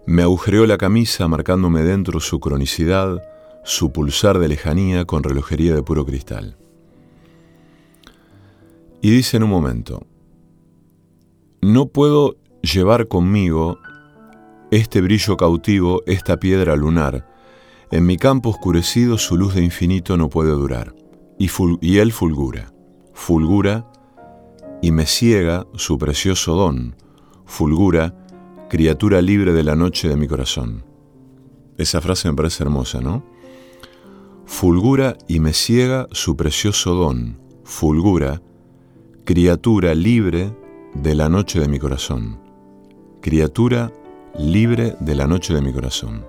Me 0.06 0.22
agujereó 0.22 0.66
la 0.66 0.78
camisa 0.78 1.28
marcándome 1.28 1.82
dentro 1.82 2.20
su 2.20 2.40
cronicidad, 2.40 3.22
su 3.64 3.92
pulsar 3.92 4.38
de 4.38 4.48
lejanía 4.48 5.04
con 5.04 5.22
relojería 5.22 5.74
de 5.74 5.82
puro 5.82 6.06
cristal. 6.06 6.56
Y 9.02 9.10
dice 9.10 9.36
en 9.36 9.44
un 9.44 9.50
momento, 9.50 10.06
no 11.60 11.86
puedo 11.88 12.36
llevar 12.62 13.08
conmigo 13.08 13.78
este 14.70 15.00
brillo 15.00 15.36
cautivo, 15.36 16.02
esta 16.06 16.38
piedra 16.38 16.76
lunar. 16.76 17.26
En 17.90 18.06
mi 18.06 18.16
campo 18.16 18.50
oscurecido 18.50 19.18
su 19.18 19.36
luz 19.36 19.54
de 19.54 19.64
infinito 19.64 20.16
no 20.16 20.28
puede 20.28 20.52
durar. 20.52 20.94
Y, 21.38 21.98
él 21.98 22.12
fulgura, 22.12 22.72
fulgura 23.14 23.90
y 24.82 24.92
me 24.92 25.06
ciega 25.06 25.66
su 25.74 25.96
precioso 25.98 26.54
don, 26.54 26.96
fulgura, 27.46 28.14
criatura 28.68 29.22
libre 29.22 29.52
de 29.52 29.64
la 29.64 29.74
noche 29.74 30.08
de 30.08 30.16
mi 30.16 30.28
corazón. 30.28 30.84
Esa 31.78 32.00
frase 32.02 32.28
me 32.28 32.36
parece 32.36 32.62
hermosa, 32.62 33.00
¿no? 33.00 33.24
Fulgura 34.44 35.16
y 35.28 35.40
me 35.40 35.54
ciega 35.54 36.06
su 36.12 36.36
precioso 36.36 36.94
don, 36.94 37.40
fulgura, 37.64 38.42
criatura 39.24 39.94
libre 39.94 40.54
de 40.94 41.14
la 41.14 41.30
noche 41.30 41.58
de 41.58 41.68
mi 41.68 41.78
corazón 41.78 42.49
criatura 43.20 43.92
libre 44.38 44.96
de 45.00 45.14
la 45.14 45.26
noche 45.26 45.54
de 45.54 45.62
mi 45.62 45.72
corazón. 45.72 46.24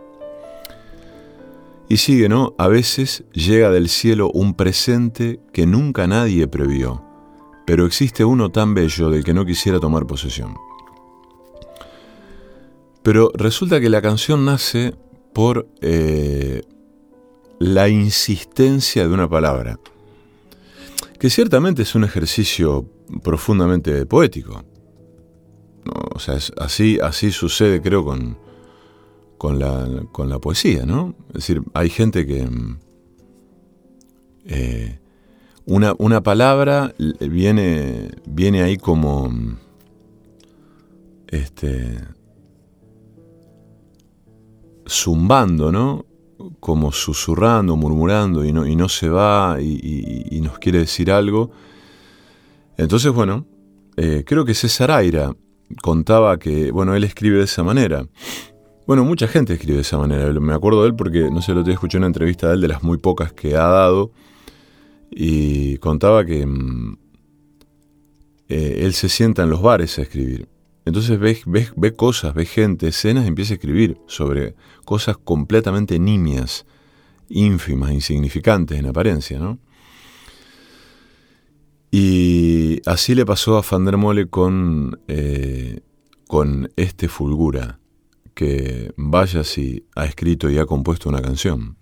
Y 1.89 1.97
sigue, 1.97 2.29
¿no? 2.29 2.53
A 2.57 2.67
veces 2.67 3.25
llega 3.33 3.69
del 3.69 3.89
cielo 3.89 4.31
un 4.33 4.53
presente 4.53 5.41
que 5.51 5.65
nunca 5.65 6.07
nadie 6.07 6.47
previó, 6.47 7.03
pero 7.65 7.85
existe 7.85 8.23
uno 8.23 8.49
tan 8.49 8.73
bello 8.73 9.09
del 9.09 9.23
que 9.23 9.33
no 9.33 9.45
quisiera 9.45 9.79
tomar 9.79 10.07
posesión. 10.07 10.55
Pero 13.03 13.31
resulta 13.33 13.81
que 13.81 13.89
la 13.89 14.01
canción 14.01 14.45
nace 14.45 14.95
por 15.33 15.67
eh, 15.81 16.61
la 17.59 17.89
insistencia 17.89 19.07
de 19.07 19.13
una 19.13 19.29
palabra, 19.29 19.79
que 21.19 21.29
ciertamente 21.29 21.81
es 21.81 21.93
un 21.93 22.03
ejercicio 22.03 22.85
profundamente 23.21 24.05
poético. 24.05 24.63
O 25.85 26.19
sea, 26.19 26.37
así, 26.57 26.99
así 27.01 27.31
sucede, 27.31 27.81
creo, 27.81 28.05
con, 28.05 28.37
con, 29.37 29.59
la, 29.59 30.39
poesía, 30.39 30.85
¿no? 30.85 31.15
Es 31.29 31.33
decir, 31.35 31.63
hay 31.73 31.89
gente 31.89 32.25
que... 32.25 32.45
Mm, 32.45 32.79
eh, 34.45 34.99
una, 35.65 35.93
una, 35.99 36.21
palabra 36.21 36.93
viene, 37.19 38.11
viene 38.25 38.61
ahí 38.61 38.77
como... 38.77 39.29
Mm, 39.29 39.57
este. 41.31 41.99
zumbando, 44.87 45.71
¿no? 45.71 46.05
Como 46.59 46.91
susurrando, 46.91 47.75
murmurando 47.75 48.45
y 48.45 48.51
no, 48.51 48.67
y 48.67 48.75
no 48.75 48.89
se 48.89 49.09
va 49.09 49.57
y, 49.61 50.39
nos 50.43 50.59
quiere 50.59 50.79
decir 50.79 51.11
algo. 51.11 51.51
Entonces, 52.77 53.11
bueno, 53.11 53.45
eh, 53.95 54.23
creo 54.25 54.45
que 54.45 54.53
César 54.53 54.91
Aira 54.91 55.35
contaba 55.81 56.37
que, 56.39 56.71
bueno, 56.71 56.95
él 56.95 57.03
escribe 57.03 57.37
de 57.37 57.45
esa 57.45 57.63
manera. 57.63 58.07
Bueno, 58.87 59.05
mucha 59.05 59.27
gente 59.27 59.53
escribe 59.53 59.75
de 59.75 59.81
esa 59.81 59.97
manera. 59.97 60.31
Me 60.39 60.53
acuerdo 60.53 60.81
de 60.81 60.89
él 60.89 60.95
porque, 60.95 61.29
no 61.31 61.41
sé, 61.41 61.53
lo 61.53 61.63
te 61.63 61.71
escuché 61.71 61.97
una 61.97 62.07
entrevista 62.07 62.47
de 62.47 62.55
él, 62.55 62.61
de 62.61 62.67
las 62.67 62.83
muy 62.83 62.97
pocas 62.97 63.31
que 63.31 63.55
ha 63.55 63.67
dado, 63.67 64.11
y 65.09 65.77
contaba 65.77 66.25
que 66.25 66.45
mm, 66.45 66.97
eh, 68.49 68.81
él 68.83 68.93
se 68.93 69.09
sienta 69.09 69.43
en 69.43 69.49
los 69.49 69.61
bares 69.61 69.97
a 69.99 70.01
escribir. 70.01 70.47
Entonces 70.83 71.19
ve, 71.19 71.37
ve, 71.75 71.95
cosas, 71.95 72.33
ve 72.33 72.45
gente, 72.45 72.87
escenas, 72.87 73.25
y 73.25 73.27
empieza 73.27 73.53
a 73.53 73.55
escribir 73.55 73.97
sobre 74.07 74.55
cosas 74.83 75.17
completamente 75.17 75.99
nimias, 75.99 76.65
ínfimas, 77.29 77.91
insignificantes 77.91 78.79
en 78.79 78.87
apariencia, 78.87 79.37
¿no? 79.39 79.59
Y 81.91 82.81
así 82.85 83.15
le 83.15 83.25
pasó 83.25 83.57
a 83.57 83.63
Van 83.69 83.83
der 83.83 84.29
con, 84.29 85.01
eh, 85.09 85.81
con 86.25 86.71
este 86.77 87.09
Fulgura, 87.09 87.79
que 88.33 88.93
vaya 88.95 89.43
si 89.43 89.85
ha 89.95 90.05
escrito 90.05 90.49
y 90.49 90.57
ha 90.57 90.65
compuesto 90.65 91.09
una 91.09 91.21
canción. 91.21 91.75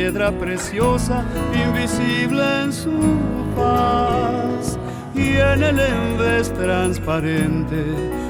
Piedra 0.00 0.32
preciosa, 0.32 1.22
invisible 1.52 2.42
en 2.62 2.72
su 2.72 2.98
paz 3.54 4.78
y 5.14 5.36
en 5.36 5.62
el 5.62 5.78
envés 5.78 6.50
transparente 6.54 7.84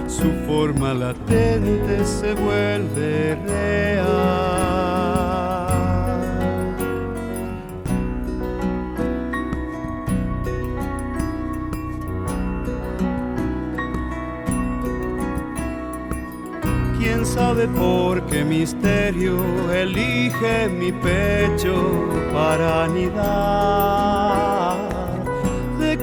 su 0.08 0.32
forma 0.48 0.92
latente 0.92 2.04
se 2.04 2.34
vuelve 2.34 3.38
real. 3.46 4.49
Sabe 17.40 17.64
por 17.68 18.14
qué 18.26 18.44
misterio 18.44 19.34
elige 19.72 20.68
mi 20.80 20.92
pecho 20.92 21.74
para 22.34 22.84
anidar? 22.84 24.30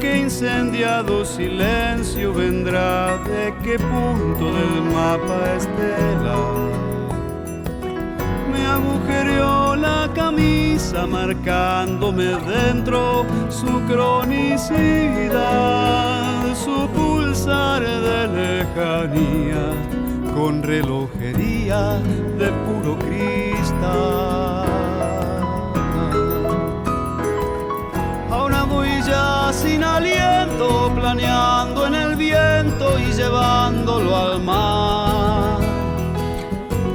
qué 0.01 0.17
incendiado 0.17 1.25
silencio 1.25 2.33
vendrá, 2.33 3.17
de 3.29 3.43
qué 3.63 3.75
punto 3.79 4.45
del 4.57 4.75
mapa 4.95 5.39
estelar. 5.59 6.71
Me 8.51 8.61
agujereó 8.77 9.75
la 9.75 10.01
camisa 10.13 10.99
marcándome 11.07 12.27
dentro 12.55 13.25
su 13.49 13.73
cronicidad, 13.91 14.45
su 16.63 16.77
pulsar 16.95 17.81
de 18.07 18.19
lejanía 18.37 19.96
con 20.37 20.61
relojería 20.61 21.99
de 22.37 22.51
puro 22.65 22.97
cristal. 22.99 24.67
sin 29.53 29.81
aliento, 29.83 30.91
planeando 30.93 31.87
en 31.87 31.95
el 31.95 32.15
viento 32.15 32.99
y 32.99 33.13
llevándolo 33.13 34.15
al 34.15 34.43
mar. 34.43 35.59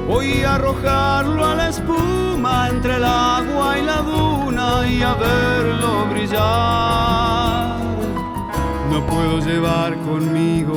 Voy 0.07 0.45
a 0.45 0.57
arrojarlo 0.57 1.45
a 1.45 1.55
la 1.55 1.69
espuma 1.71 2.69
entre 2.69 2.97
el 2.97 3.05
agua 3.05 3.79
y 3.79 3.83
la 3.83 4.03
duna 4.03 4.87
y 4.87 5.03
a 5.03 5.15
verlo 5.15 6.07
brillar. 6.13 7.79
No 8.91 9.05
puedo 9.07 9.41
llevar 9.41 9.97
conmigo 10.09 10.77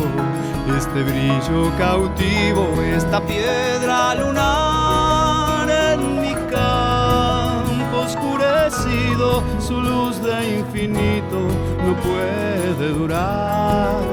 este 0.78 1.04
brillo 1.04 1.72
cautivo, 1.78 2.82
esta 2.82 3.22
piedra 3.22 4.16
lunar 4.16 5.70
en 5.70 6.22
mi 6.22 6.34
campo 6.52 8.00
oscurecido, 8.06 9.42
su 9.60 9.80
luz 9.80 10.22
de 10.22 10.58
infinito 10.60 11.40
no 11.86 11.96
puede 12.02 12.90
durar 12.94 14.04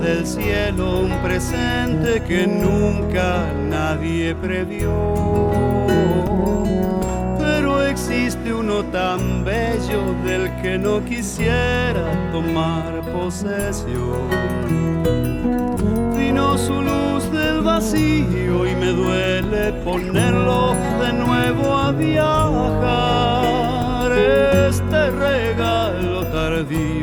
del 0.03 0.27
cielo 0.27 0.99
un 0.99 1.11
presente 1.23 2.21
que 2.27 2.45
nunca 2.45 3.47
nadie 3.69 4.35
previó. 4.35 4.91
Pero 7.39 7.81
existe 7.83 8.53
uno 8.53 8.83
tan 8.85 9.45
bello 9.45 10.13
del 10.25 10.53
que 10.61 10.77
no 10.77 11.03
quisiera 11.05 12.03
tomar 12.33 13.01
posesión. 13.13 14.27
Vino 16.17 16.57
su 16.57 16.81
luz 16.81 17.31
del 17.31 17.61
vacío 17.61 18.67
y 18.67 18.75
me 18.75 18.91
duele 18.91 19.71
ponerlo 19.85 20.75
de 21.01 21.13
nuevo 21.13 21.77
a 21.77 21.91
viajar. 21.93 23.31
Este 24.11 25.11
regalo 25.11 26.25
tardío 26.25 27.02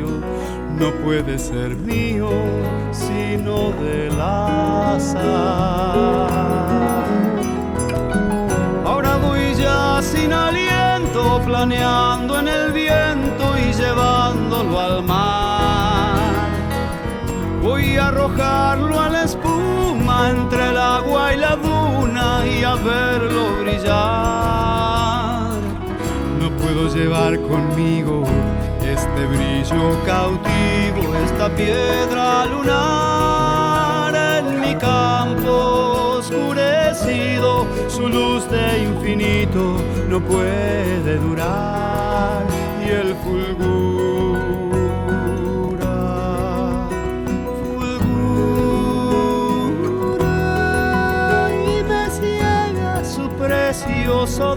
no 0.80 0.90
puede 1.04 1.38
ser 1.38 1.76
mío 1.76 2.30
sino 2.90 3.70
del 3.82 4.18
azar. 4.18 5.20
Ahora 8.86 9.18
voy 9.18 9.54
ya 9.54 10.00
sin 10.00 10.32
aliento, 10.32 11.42
planeando 11.44 12.40
en 12.40 12.48
el 12.48 12.72
viento 12.72 13.44
y 13.58 13.74
llevándolo 13.74 14.80
al 14.80 15.02
mar. 15.02 16.18
Voy 17.62 17.98
a 17.98 18.08
arrojarlo 18.08 18.98
a 18.98 19.10
la 19.10 19.24
espuma 19.24 20.30
entre 20.30 20.70
el 20.70 20.78
agua 20.78 21.34
y 21.34 21.36
la 21.36 21.56
duna 21.56 22.46
y 22.46 22.64
a 22.64 22.74
verlo 22.76 23.60
brillar. 23.60 25.50
No 26.40 26.48
puedo 26.56 26.88
llevar 26.94 27.38
conmigo 27.42 28.24
de 29.20 29.26
brillo 29.26 29.84
cautivo 30.06 31.14
esta 31.26 31.46
piedra 31.54 32.46
lunar 32.46 34.14
en 34.14 34.60
mi 34.60 34.74
campo 34.76 36.16
oscurecido, 36.18 37.66
su 37.88 38.08
luz 38.08 38.48
de 38.50 38.84
infinito 38.84 39.76
no 40.08 40.20
puede 40.20 41.18
durar 41.18 42.46
y 42.82 42.88
el 42.88 43.14
fulgura, 43.16 44.08
fulgura 47.60 48.30
y 51.52 51.82
me 51.90 52.02
ciega 52.10 53.04
su 53.04 53.28
precioso 53.30 54.56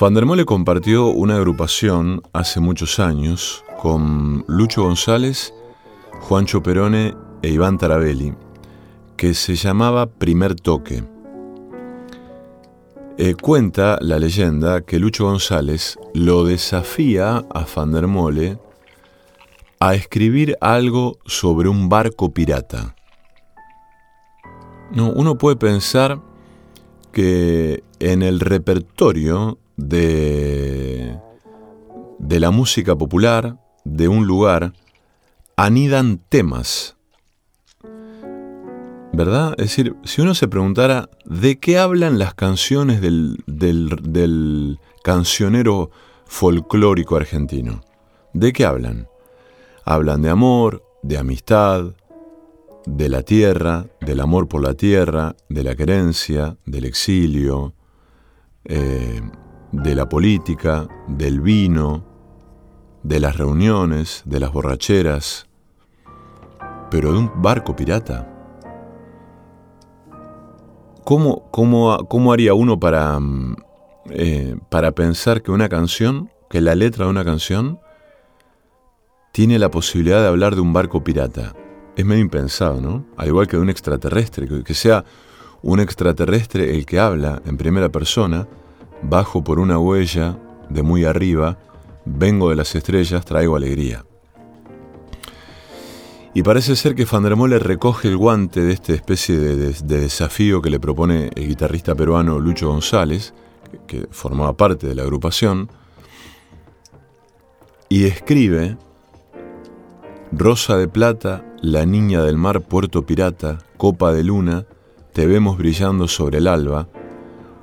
Fandermole 0.00 0.46
compartió 0.46 1.08
una 1.08 1.36
agrupación 1.36 2.22
hace 2.32 2.58
muchos 2.58 2.98
años 2.98 3.62
con 3.82 4.46
Lucho 4.48 4.84
González, 4.84 5.52
Juancho 6.22 6.62
Perone 6.62 7.14
e 7.42 7.50
Iván 7.50 7.76
Tarabelli, 7.76 8.32
que 9.18 9.34
se 9.34 9.56
llamaba 9.56 10.06
Primer 10.06 10.54
Toque. 10.54 11.04
Eh, 13.18 13.34
cuenta 13.34 13.98
la 14.00 14.18
leyenda 14.18 14.80
que 14.80 14.98
Lucho 14.98 15.26
González 15.26 15.98
lo 16.14 16.44
desafía 16.44 17.44
a 17.52 17.66
Fandermole 17.66 18.58
a 19.80 19.94
escribir 19.94 20.56
algo 20.62 21.18
sobre 21.26 21.68
un 21.68 21.90
barco 21.90 22.32
pirata. 22.32 22.96
No, 24.92 25.12
uno 25.12 25.36
puede 25.36 25.56
pensar 25.56 26.22
que 27.12 27.84
en 27.98 28.22
el 28.22 28.40
repertorio 28.40 29.58
de, 29.80 31.18
de 32.18 32.40
la 32.40 32.50
música 32.50 32.96
popular 32.96 33.58
de 33.84 34.08
un 34.08 34.26
lugar 34.26 34.72
anidan 35.56 36.20
temas. 36.28 36.96
¿Verdad? 39.12 39.54
Es 39.58 39.70
decir, 39.70 39.96
si 40.04 40.20
uno 40.20 40.34
se 40.34 40.46
preguntara 40.46 41.10
de 41.24 41.58
qué 41.58 41.78
hablan 41.78 42.18
las 42.18 42.34
canciones 42.34 43.00
del, 43.00 43.42
del 43.46 44.78
cancionero 45.02 45.90
folclórico 46.26 47.16
argentino, 47.16 47.82
¿de 48.32 48.52
qué 48.52 48.64
hablan? 48.64 49.08
Hablan 49.84 50.22
de 50.22 50.30
amor, 50.30 50.84
de 51.02 51.18
amistad, 51.18 51.92
de 52.86 53.08
la 53.08 53.22
tierra, 53.22 53.86
del 54.00 54.20
amor 54.20 54.46
por 54.48 54.62
la 54.62 54.74
tierra, 54.74 55.34
de 55.48 55.64
la 55.64 55.74
querencia, 55.74 56.56
del 56.64 56.84
exilio, 56.84 57.74
eh, 58.64 59.20
de 59.72 59.94
la 59.94 60.08
política, 60.08 60.88
del 61.06 61.40
vino, 61.40 62.04
de 63.02 63.20
las 63.20 63.36
reuniones, 63.36 64.22
de 64.24 64.40
las 64.40 64.52
borracheras, 64.52 65.46
pero 66.90 67.12
de 67.12 67.18
un 67.18 67.30
barco 67.42 67.76
pirata. 67.76 68.26
¿Cómo, 71.04 71.50
cómo, 71.50 72.06
cómo 72.08 72.32
haría 72.32 72.54
uno 72.54 72.78
para, 72.78 73.18
mm, 73.18 73.56
eh, 74.10 74.56
para 74.68 74.92
pensar 74.92 75.42
que 75.42 75.50
una 75.50 75.68
canción, 75.68 76.30
que 76.48 76.60
la 76.60 76.74
letra 76.74 77.04
de 77.04 77.10
una 77.10 77.24
canción, 77.24 77.80
tiene 79.32 79.58
la 79.58 79.70
posibilidad 79.70 80.20
de 80.20 80.28
hablar 80.28 80.54
de 80.54 80.60
un 80.60 80.72
barco 80.72 81.02
pirata? 81.02 81.54
es 81.96 82.04
medio 82.04 82.22
impensado, 82.22 82.80
¿no? 82.80 83.04
Al 83.16 83.28
igual 83.28 83.46
que 83.46 83.56
de 83.56 83.62
un 83.62 83.70
extraterrestre, 83.70 84.48
que 84.64 84.74
sea 84.74 85.04
un 85.62 85.80
extraterrestre 85.80 86.76
el 86.76 86.86
que 86.86 86.98
habla 86.98 87.42
en 87.44 87.56
primera 87.56 87.90
persona, 87.90 88.48
bajo 89.02 89.42
por 89.42 89.58
una 89.58 89.78
huella 89.78 90.38
de 90.68 90.82
muy 90.82 91.04
arriba, 91.04 91.58
vengo 92.04 92.50
de 92.50 92.56
las 92.56 92.74
estrellas, 92.74 93.24
traigo 93.24 93.56
alegría. 93.56 94.04
Y 96.32 96.42
parece 96.42 96.76
ser 96.76 96.94
que 96.94 97.06
Fandermole 97.06 97.58
recoge 97.58 98.08
el 98.08 98.16
guante 98.16 98.60
de 98.60 98.72
esta 98.72 98.92
especie 98.92 99.36
de, 99.36 99.72
desafío 100.00 100.62
que 100.62 100.70
le 100.70 100.78
propone 100.78 101.30
el 101.34 101.48
guitarrista 101.48 101.94
peruano 101.94 102.38
Lucho 102.38 102.68
González, 102.68 103.34
que 103.88 104.06
formaba 104.10 104.56
parte 104.56 104.86
de 104.86 104.94
la 104.94 105.02
agrupación, 105.02 105.68
y 107.88 108.04
escribe 108.04 108.76
Rosa 110.30 110.76
de 110.76 110.86
plata, 110.86 111.44
la 111.60 111.84
niña 111.84 112.22
del 112.22 112.36
mar, 112.36 112.60
puerto 112.60 113.04
pirata, 113.04 113.58
copa 113.76 114.12
de 114.12 114.22
luna, 114.22 114.66
te 115.12 115.26
vemos 115.26 115.58
brillando 115.58 116.06
sobre 116.06 116.38
el 116.38 116.46
alba, 116.46 116.88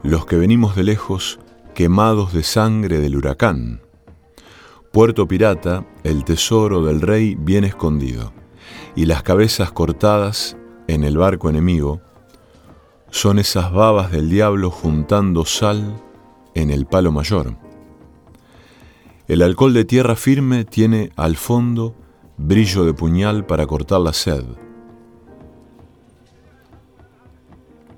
los 0.08 0.26
que 0.26 0.38
venimos 0.38 0.74
de 0.78 0.84
lejos, 0.84 1.38
quemados 1.76 2.32
de 2.32 2.42
sangre 2.42 3.00
del 3.00 3.18
huracán. 3.18 3.82
Puerto 4.94 5.28
pirata, 5.28 5.86
el 6.06 6.24
tesoro 6.24 6.86
del 6.86 7.02
rey 7.02 7.36
bien 7.36 7.66
escondido, 7.66 8.32
y 8.96 9.06
las 9.06 9.22
cabezas 9.22 9.74
cortadas 9.74 10.56
en 10.88 11.04
el 11.04 11.18
barco 11.18 11.50
enemigo, 11.50 12.00
son 13.12 13.38
esas 13.38 13.74
babas 13.74 14.10
del 14.10 14.30
diablo 14.30 14.72
juntando 14.72 15.44
sal 15.44 16.02
en 16.56 16.72
el 16.72 16.86
palo 16.86 17.12
mayor. 17.12 17.58
El 19.28 19.42
alcohol 19.42 19.74
de 19.74 19.84
tierra 19.84 20.16
firme 20.16 20.64
tiene 20.64 21.12
al 21.18 21.36
fondo 21.36 21.96
brillo 22.38 22.86
de 22.86 22.94
puñal 22.94 23.46
para 23.46 23.68
cortar 23.68 24.00
la 24.00 24.14
sed. 24.14 24.46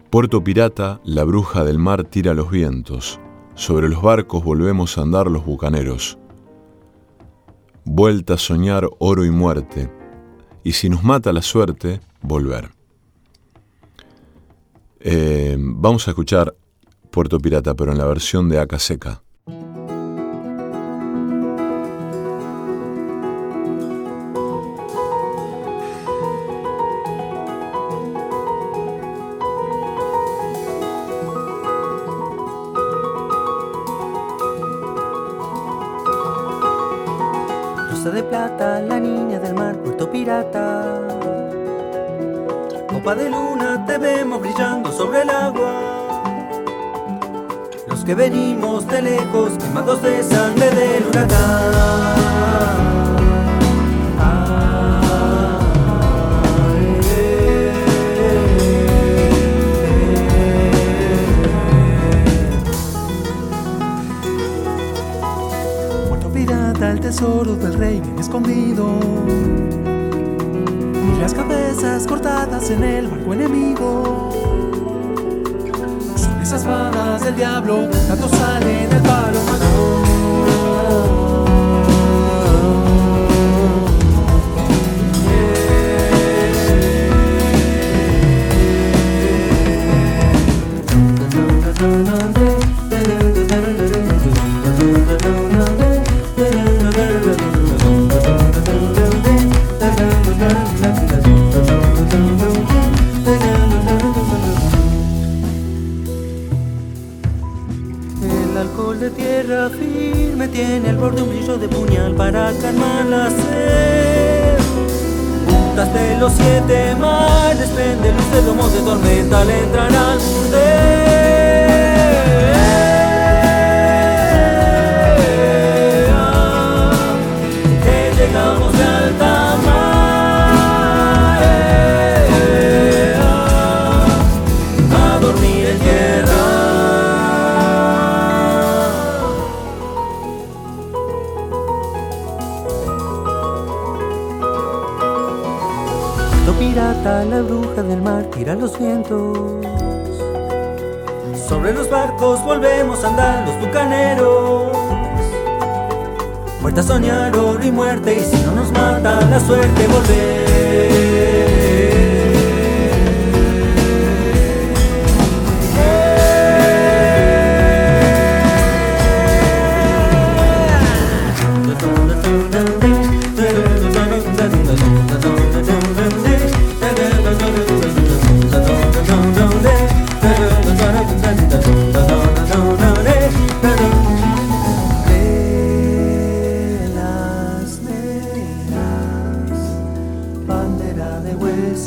Puerto 0.09 0.43
Pirata, 0.43 0.99
la 1.03 1.23
bruja 1.23 1.63
del 1.63 1.77
mar 1.77 2.03
tira 2.03 2.33
los 2.33 2.49
vientos, 2.49 3.19
sobre 3.53 3.89
los 3.89 4.01
barcos 4.01 4.43
volvemos 4.43 4.97
a 4.97 5.03
andar 5.03 5.29
los 5.29 5.45
bucaneros. 5.45 6.17
Vuelta 7.85 8.33
a 8.33 8.37
soñar 8.37 8.89
oro 8.97 9.23
y 9.23 9.29
muerte, 9.29 9.93
y 10.63 10.71
si 10.71 10.89
nos 10.89 11.03
mata 11.03 11.31
la 11.31 11.43
suerte, 11.43 12.01
volver. 12.23 12.71
Eh, 14.99 15.55
vamos 15.59 16.07
a 16.07 16.11
escuchar 16.11 16.55
Puerto 17.11 17.37
Pirata, 17.37 17.75
pero 17.75 17.91
en 17.91 17.99
la 17.99 18.05
versión 18.05 18.49
de 18.49 18.57
Aca 18.57 18.79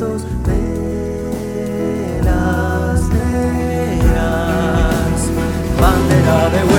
besos 0.02 0.22
de 0.44 0.60
las 2.24 3.00
bandera 5.80 6.50
de 6.50 6.71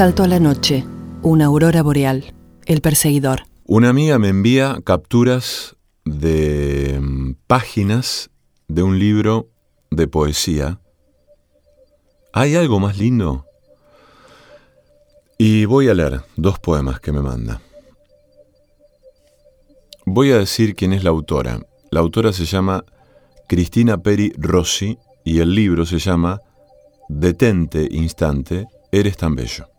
salto 0.00 0.22
a 0.22 0.28
la 0.28 0.40
noche, 0.40 0.86
una 1.20 1.44
aurora 1.44 1.82
boreal, 1.82 2.32
el 2.64 2.80
perseguidor. 2.80 3.42
Una 3.66 3.90
amiga 3.90 4.18
me 4.18 4.28
envía 4.28 4.80
capturas 4.82 5.76
de 6.06 6.98
mm, 6.98 7.32
páginas 7.46 8.30
de 8.66 8.82
un 8.82 8.98
libro 8.98 9.50
de 9.90 10.08
poesía. 10.08 10.80
¿Hay 12.32 12.56
algo 12.56 12.80
más 12.80 12.96
lindo? 12.96 13.44
Y 15.36 15.66
voy 15.66 15.90
a 15.90 15.94
leer 15.94 16.22
dos 16.34 16.58
poemas 16.58 16.98
que 16.98 17.12
me 17.12 17.20
manda. 17.20 17.60
Voy 20.06 20.32
a 20.32 20.38
decir 20.38 20.74
quién 20.74 20.94
es 20.94 21.04
la 21.04 21.10
autora. 21.10 21.60
La 21.90 22.00
autora 22.00 22.32
se 22.32 22.46
llama 22.46 22.86
Cristina 23.50 23.98
Peri 23.98 24.32
Rossi 24.38 24.96
y 25.26 25.40
el 25.40 25.54
libro 25.54 25.84
se 25.84 25.98
llama 25.98 26.40
Detente 27.10 27.86
Instante, 27.90 28.66
Eres 28.92 29.18
tan 29.18 29.34
bello. 29.34 29.69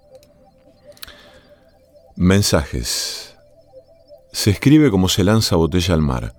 Mensajes. 2.22 3.36
Se 4.32 4.52
escribe 4.52 4.92
como 4.92 5.10
se 5.10 5.24
lanza 5.24 5.56
botella 5.56 5.96
al 5.96 6.04
mar, 6.04 6.36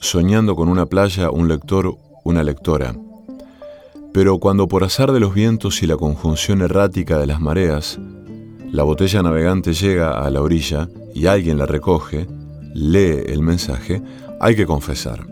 soñando 0.00 0.56
con 0.56 0.70
una 0.70 0.86
playa, 0.86 1.28
un 1.28 1.46
lector, 1.46 1.98
una 2.24 2.42
lectora. 2.42 2.96
Pero 4.14 4.38
cuando 4.38 4.66
por 4.66 4.82
azar 4.82 5.12
de 5.12 5.20
los 5.20 5.34
vientos 5.34 5.82
y 5.82 5.86
la 5.86 5.98
conjunción 5.98 6.62
errática 6.62 7.18
de 7.18 7.26
las 7.26 7.38
mareas, 7.38 7.98
la 8.72 8.82
botella 8.82 9.22
navegante 9.22 9.74
llega 9.74 10.24
a 10.24 10.30
la 10.30 10.40
orilla 10.40 10.88
y 11.14 11.26
alguien 11.26 11.58
la 11.58 11.66
recoge, 11.66 12.26
lee 12.72 13.24
el 13.26 13.42
mensaje, 13.42 14.00
hay 14.40 14.56
que 14.56 14.64
confesar. 14.64 15.26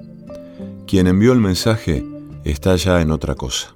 Quien 0.87 1.07
envió 1.07 1.33
el 1.33 1.41
mensaje 1.41 2.05
está 2.45 2.77
ya 2.77 3.01
en 3.01 3.11
otra 3.11 3.37
cosa. 3.37 3.75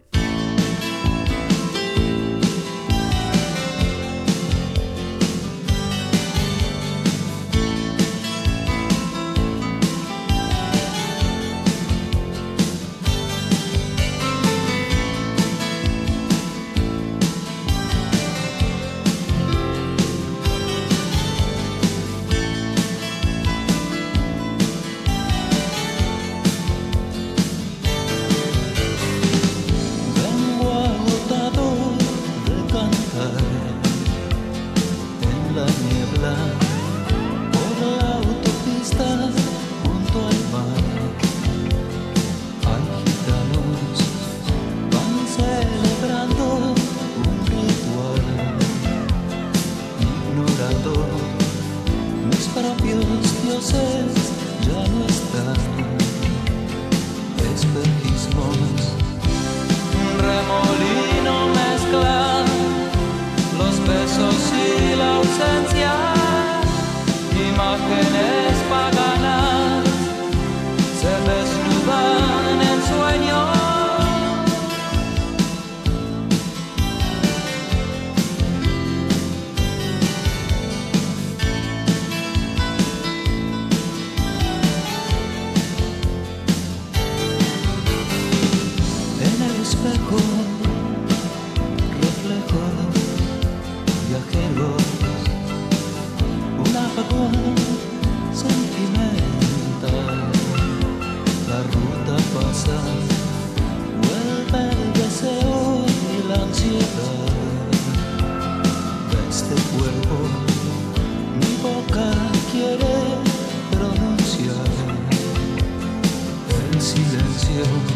hill 117.57 117.96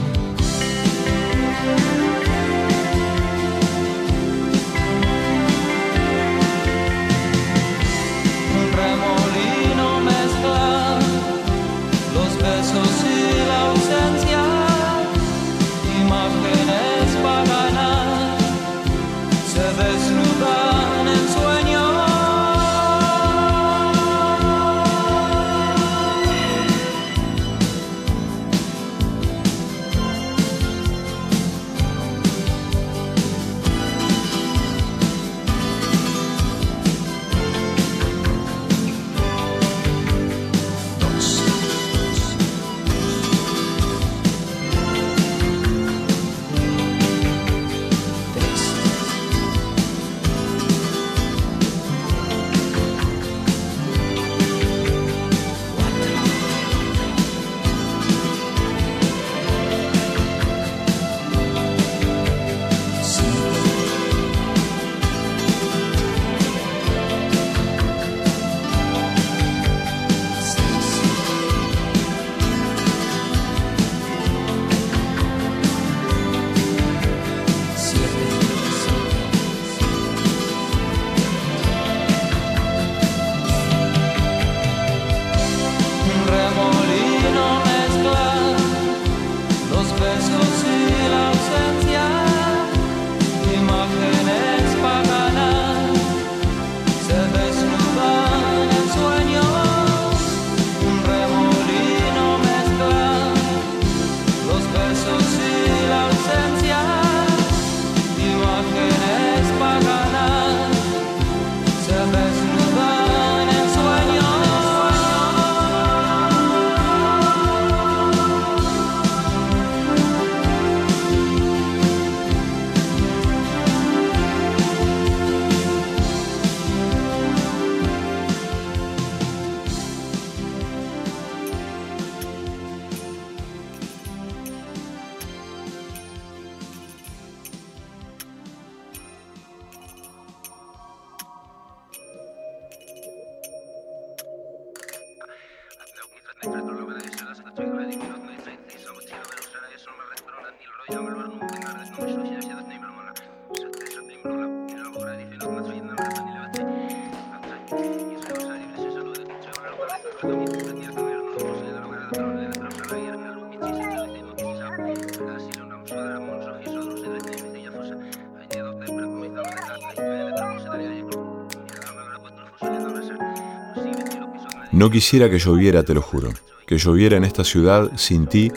No 174.81 174.91
quisiera 174.91 175.29
que 175.29 175.39
lloviera, 175.39 175.83
te 175.83 175.93
lo 175.93 176.01
juro, 176.01 176.31
que 176.67 176.79
lloviera 176.79 177.19
en 177.19 177.25
esta 177.25 177.45
ciudad 177.45 177.91
sin 177.97 178.27
ti 178.27 178.51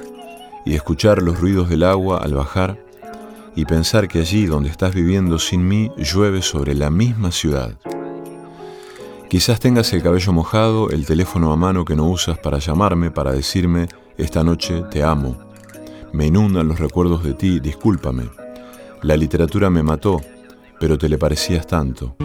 y 0.66 0.74
escuchar 0.74 1.22
los 1.22 1.38
ruidos 1.38 1.68
del 1.68 1.84
agua 1.84 2.20
al 2.20 2.34
bajar 2.34 2.82
y 3.58 3.66
pensar 3.66 4.08
que 4.08 4.20
allí 4.20 4.46
donde 4.46 4.70
estás 4.70 4.96
viviendo 4.96 5.38
sin 5.38 5.68
mí 5.68 5.92
llueve 5.98 6.42
sobre 6.42 6.76
la 6.76 6.90
misma 6.90 7.34
ciudad. 7.34 7.78
Quizás 9.30 9.60
tengas 9.60 9.92
el 9.92 10.02
cabello 10.02 10.32
mojado, 10.32 10.92
el 10.92 11.06
teléfono 11.06 11.52
a 11.52 11.58
mano 11.58 11.84
que 11.84 11.98
no 11.98 12.08
usas 12.08 12.38
para 12.38 12.60
llamarme, 12.60 13.12
para 13.12 13.34
decirme, 13.34 13.90
esta 14.18 14.46
noche 14.46 14.82
te 14.90 15.04
amo. 15.04 15.38
Me 16.14 16.28
inundan 16.28 16.70
los 16.70 16.80
recuerdos 16.80 17.26
de 17.26 17.34
ti, 17.34 17.60
discúlpame. 17.60 18.30
La 19.02 19.18
literatura 19.18 19.70
me 19.70 19.84
mató, 19.84 20.22
pero 20.80 20.98
te 20.98 21.10
le 21.10 21.18
parecías 21.18 21.68
tanto. 21.68 22.16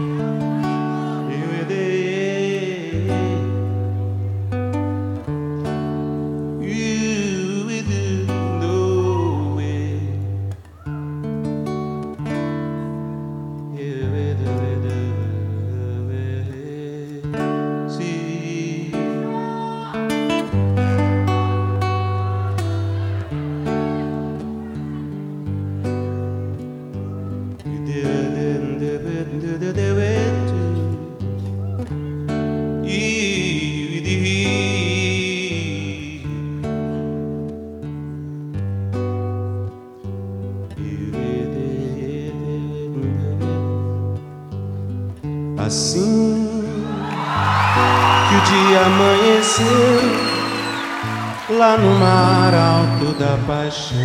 No 51.77 51.99
mar 51.99 52.53
alto 52.53 53.13
da 53.19 53.37
paixão. 53.45 53.97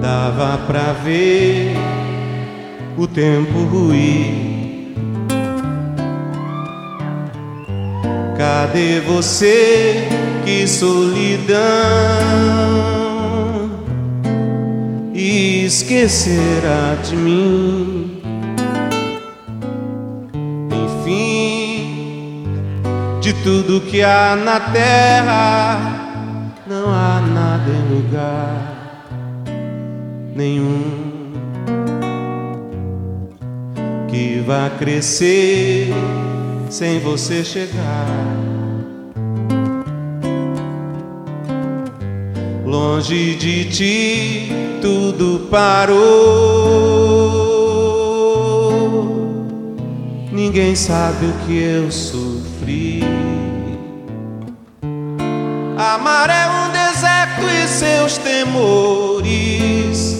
Dava 0.00 0.58
pra 0.66 0.92
ver 1.04 1.74
o 2.96 3.06
tempo 3.06 3.64
ruir. 3.64 4.48
Cadê 8.36 9.00
você? 9.00 10.08
Que 10.44 10.66
solidão 10.66 11.58
esquecerá 15.68 16.96
de 17.02 17.16
mim. 17.16 17.97
Que 23.80 24.02
há 24.02 24.36
na 24.36 24.60
terra, 24.60 25.78
não 26.66 26.90
há 26.90 27.20
nada 27.20 27.70
em 27.70 27.94
lugar 27.94 28.78
nenhum 30.34 31.32
que 34.08 34.40
vá 34.46 34.70
crescer 34.78 35.92
sem 36.70 37.00
você 37.00 37.44
chegar. 37.44 38.06
Longe 42.64 43.34
de 43.34 43.64
ti 43.64 44.52
tudo 44.80 45.48
parou. 45.50 45.98
Ninguém 50.32 50.74
sabe 50.74 51.26
o 51.26 51.32
que 51.46 51.58
eu 51.58 51.90
sofri. 51.90 52.27
Amar 55.78 56.28
é 56.28 56.48
um 56.48 56.70
deserto 56.70 57.48
e 57.48 57.68
seus 57.68 58.18
temores. 58.18 60.18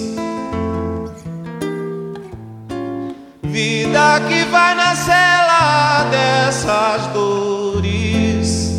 Vida 3.43 4.21
que 4.29 4.45
vai 4.45 4.77
na 4.77 4.95
cela 4.95 6.05
dessas 6.13 7.09
dores. 7.09 8.73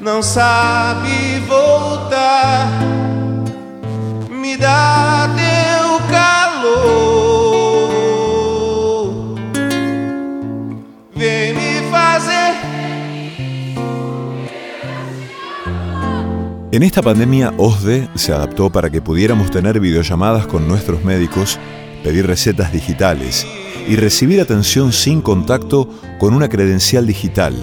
Não 0.00 0.22
sabe 0.22 1.40
voltar 1.48 2.68
me 4.52 4.58
dá 4.58 5.28
En 16.72 16.82
esta 16.82 17.02
pandemia, 17.02 17.52
OSDE 17.58 18.08
se 18.14 18.32
adaptó 18.32 18.72
para 18.72 18.88
que 18.88 19.02
pudiéramos 19.02 19.50
tener 19.50 19.78
videollamadas 19.78 20.46
con 20.46 20.66
nuestros 20.66 21.04
médicos, 21.04 21.58
pedir 22.02 22.26
recetas 22.26 22.72
digitales 22.72 23.46
y 23.86 23.96
recibir 23.96 24.40
atención 24.40 24.90
sin 24.90 25.20
contacto 25.20 25.86
con 26.18 26.32
una 26.32 26.48
credencial 26.48 27.06
digital. 27.06 27.54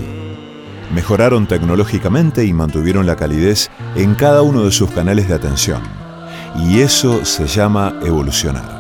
Mejoraron 0.94 1.48
tecnológicamente 1.48 2.46
y 2.46 2.54
mantuvieron 2.54 3.08
la 3.08 3.16
calidez 3.16 3.72
en 3.96 4.14
cada 4.14 4.44
uno 4.44 4.64
de 4.64 4.72
sus 4.72 4.92
canales 4.92 5.28
de 5.28 5.34
atención. 5.34 5.82
Y 6.68 6.82
eso 6.82 7.26
se 7.26 7.48
llama 7.48 8.00
evolucionar. 8.06 8.79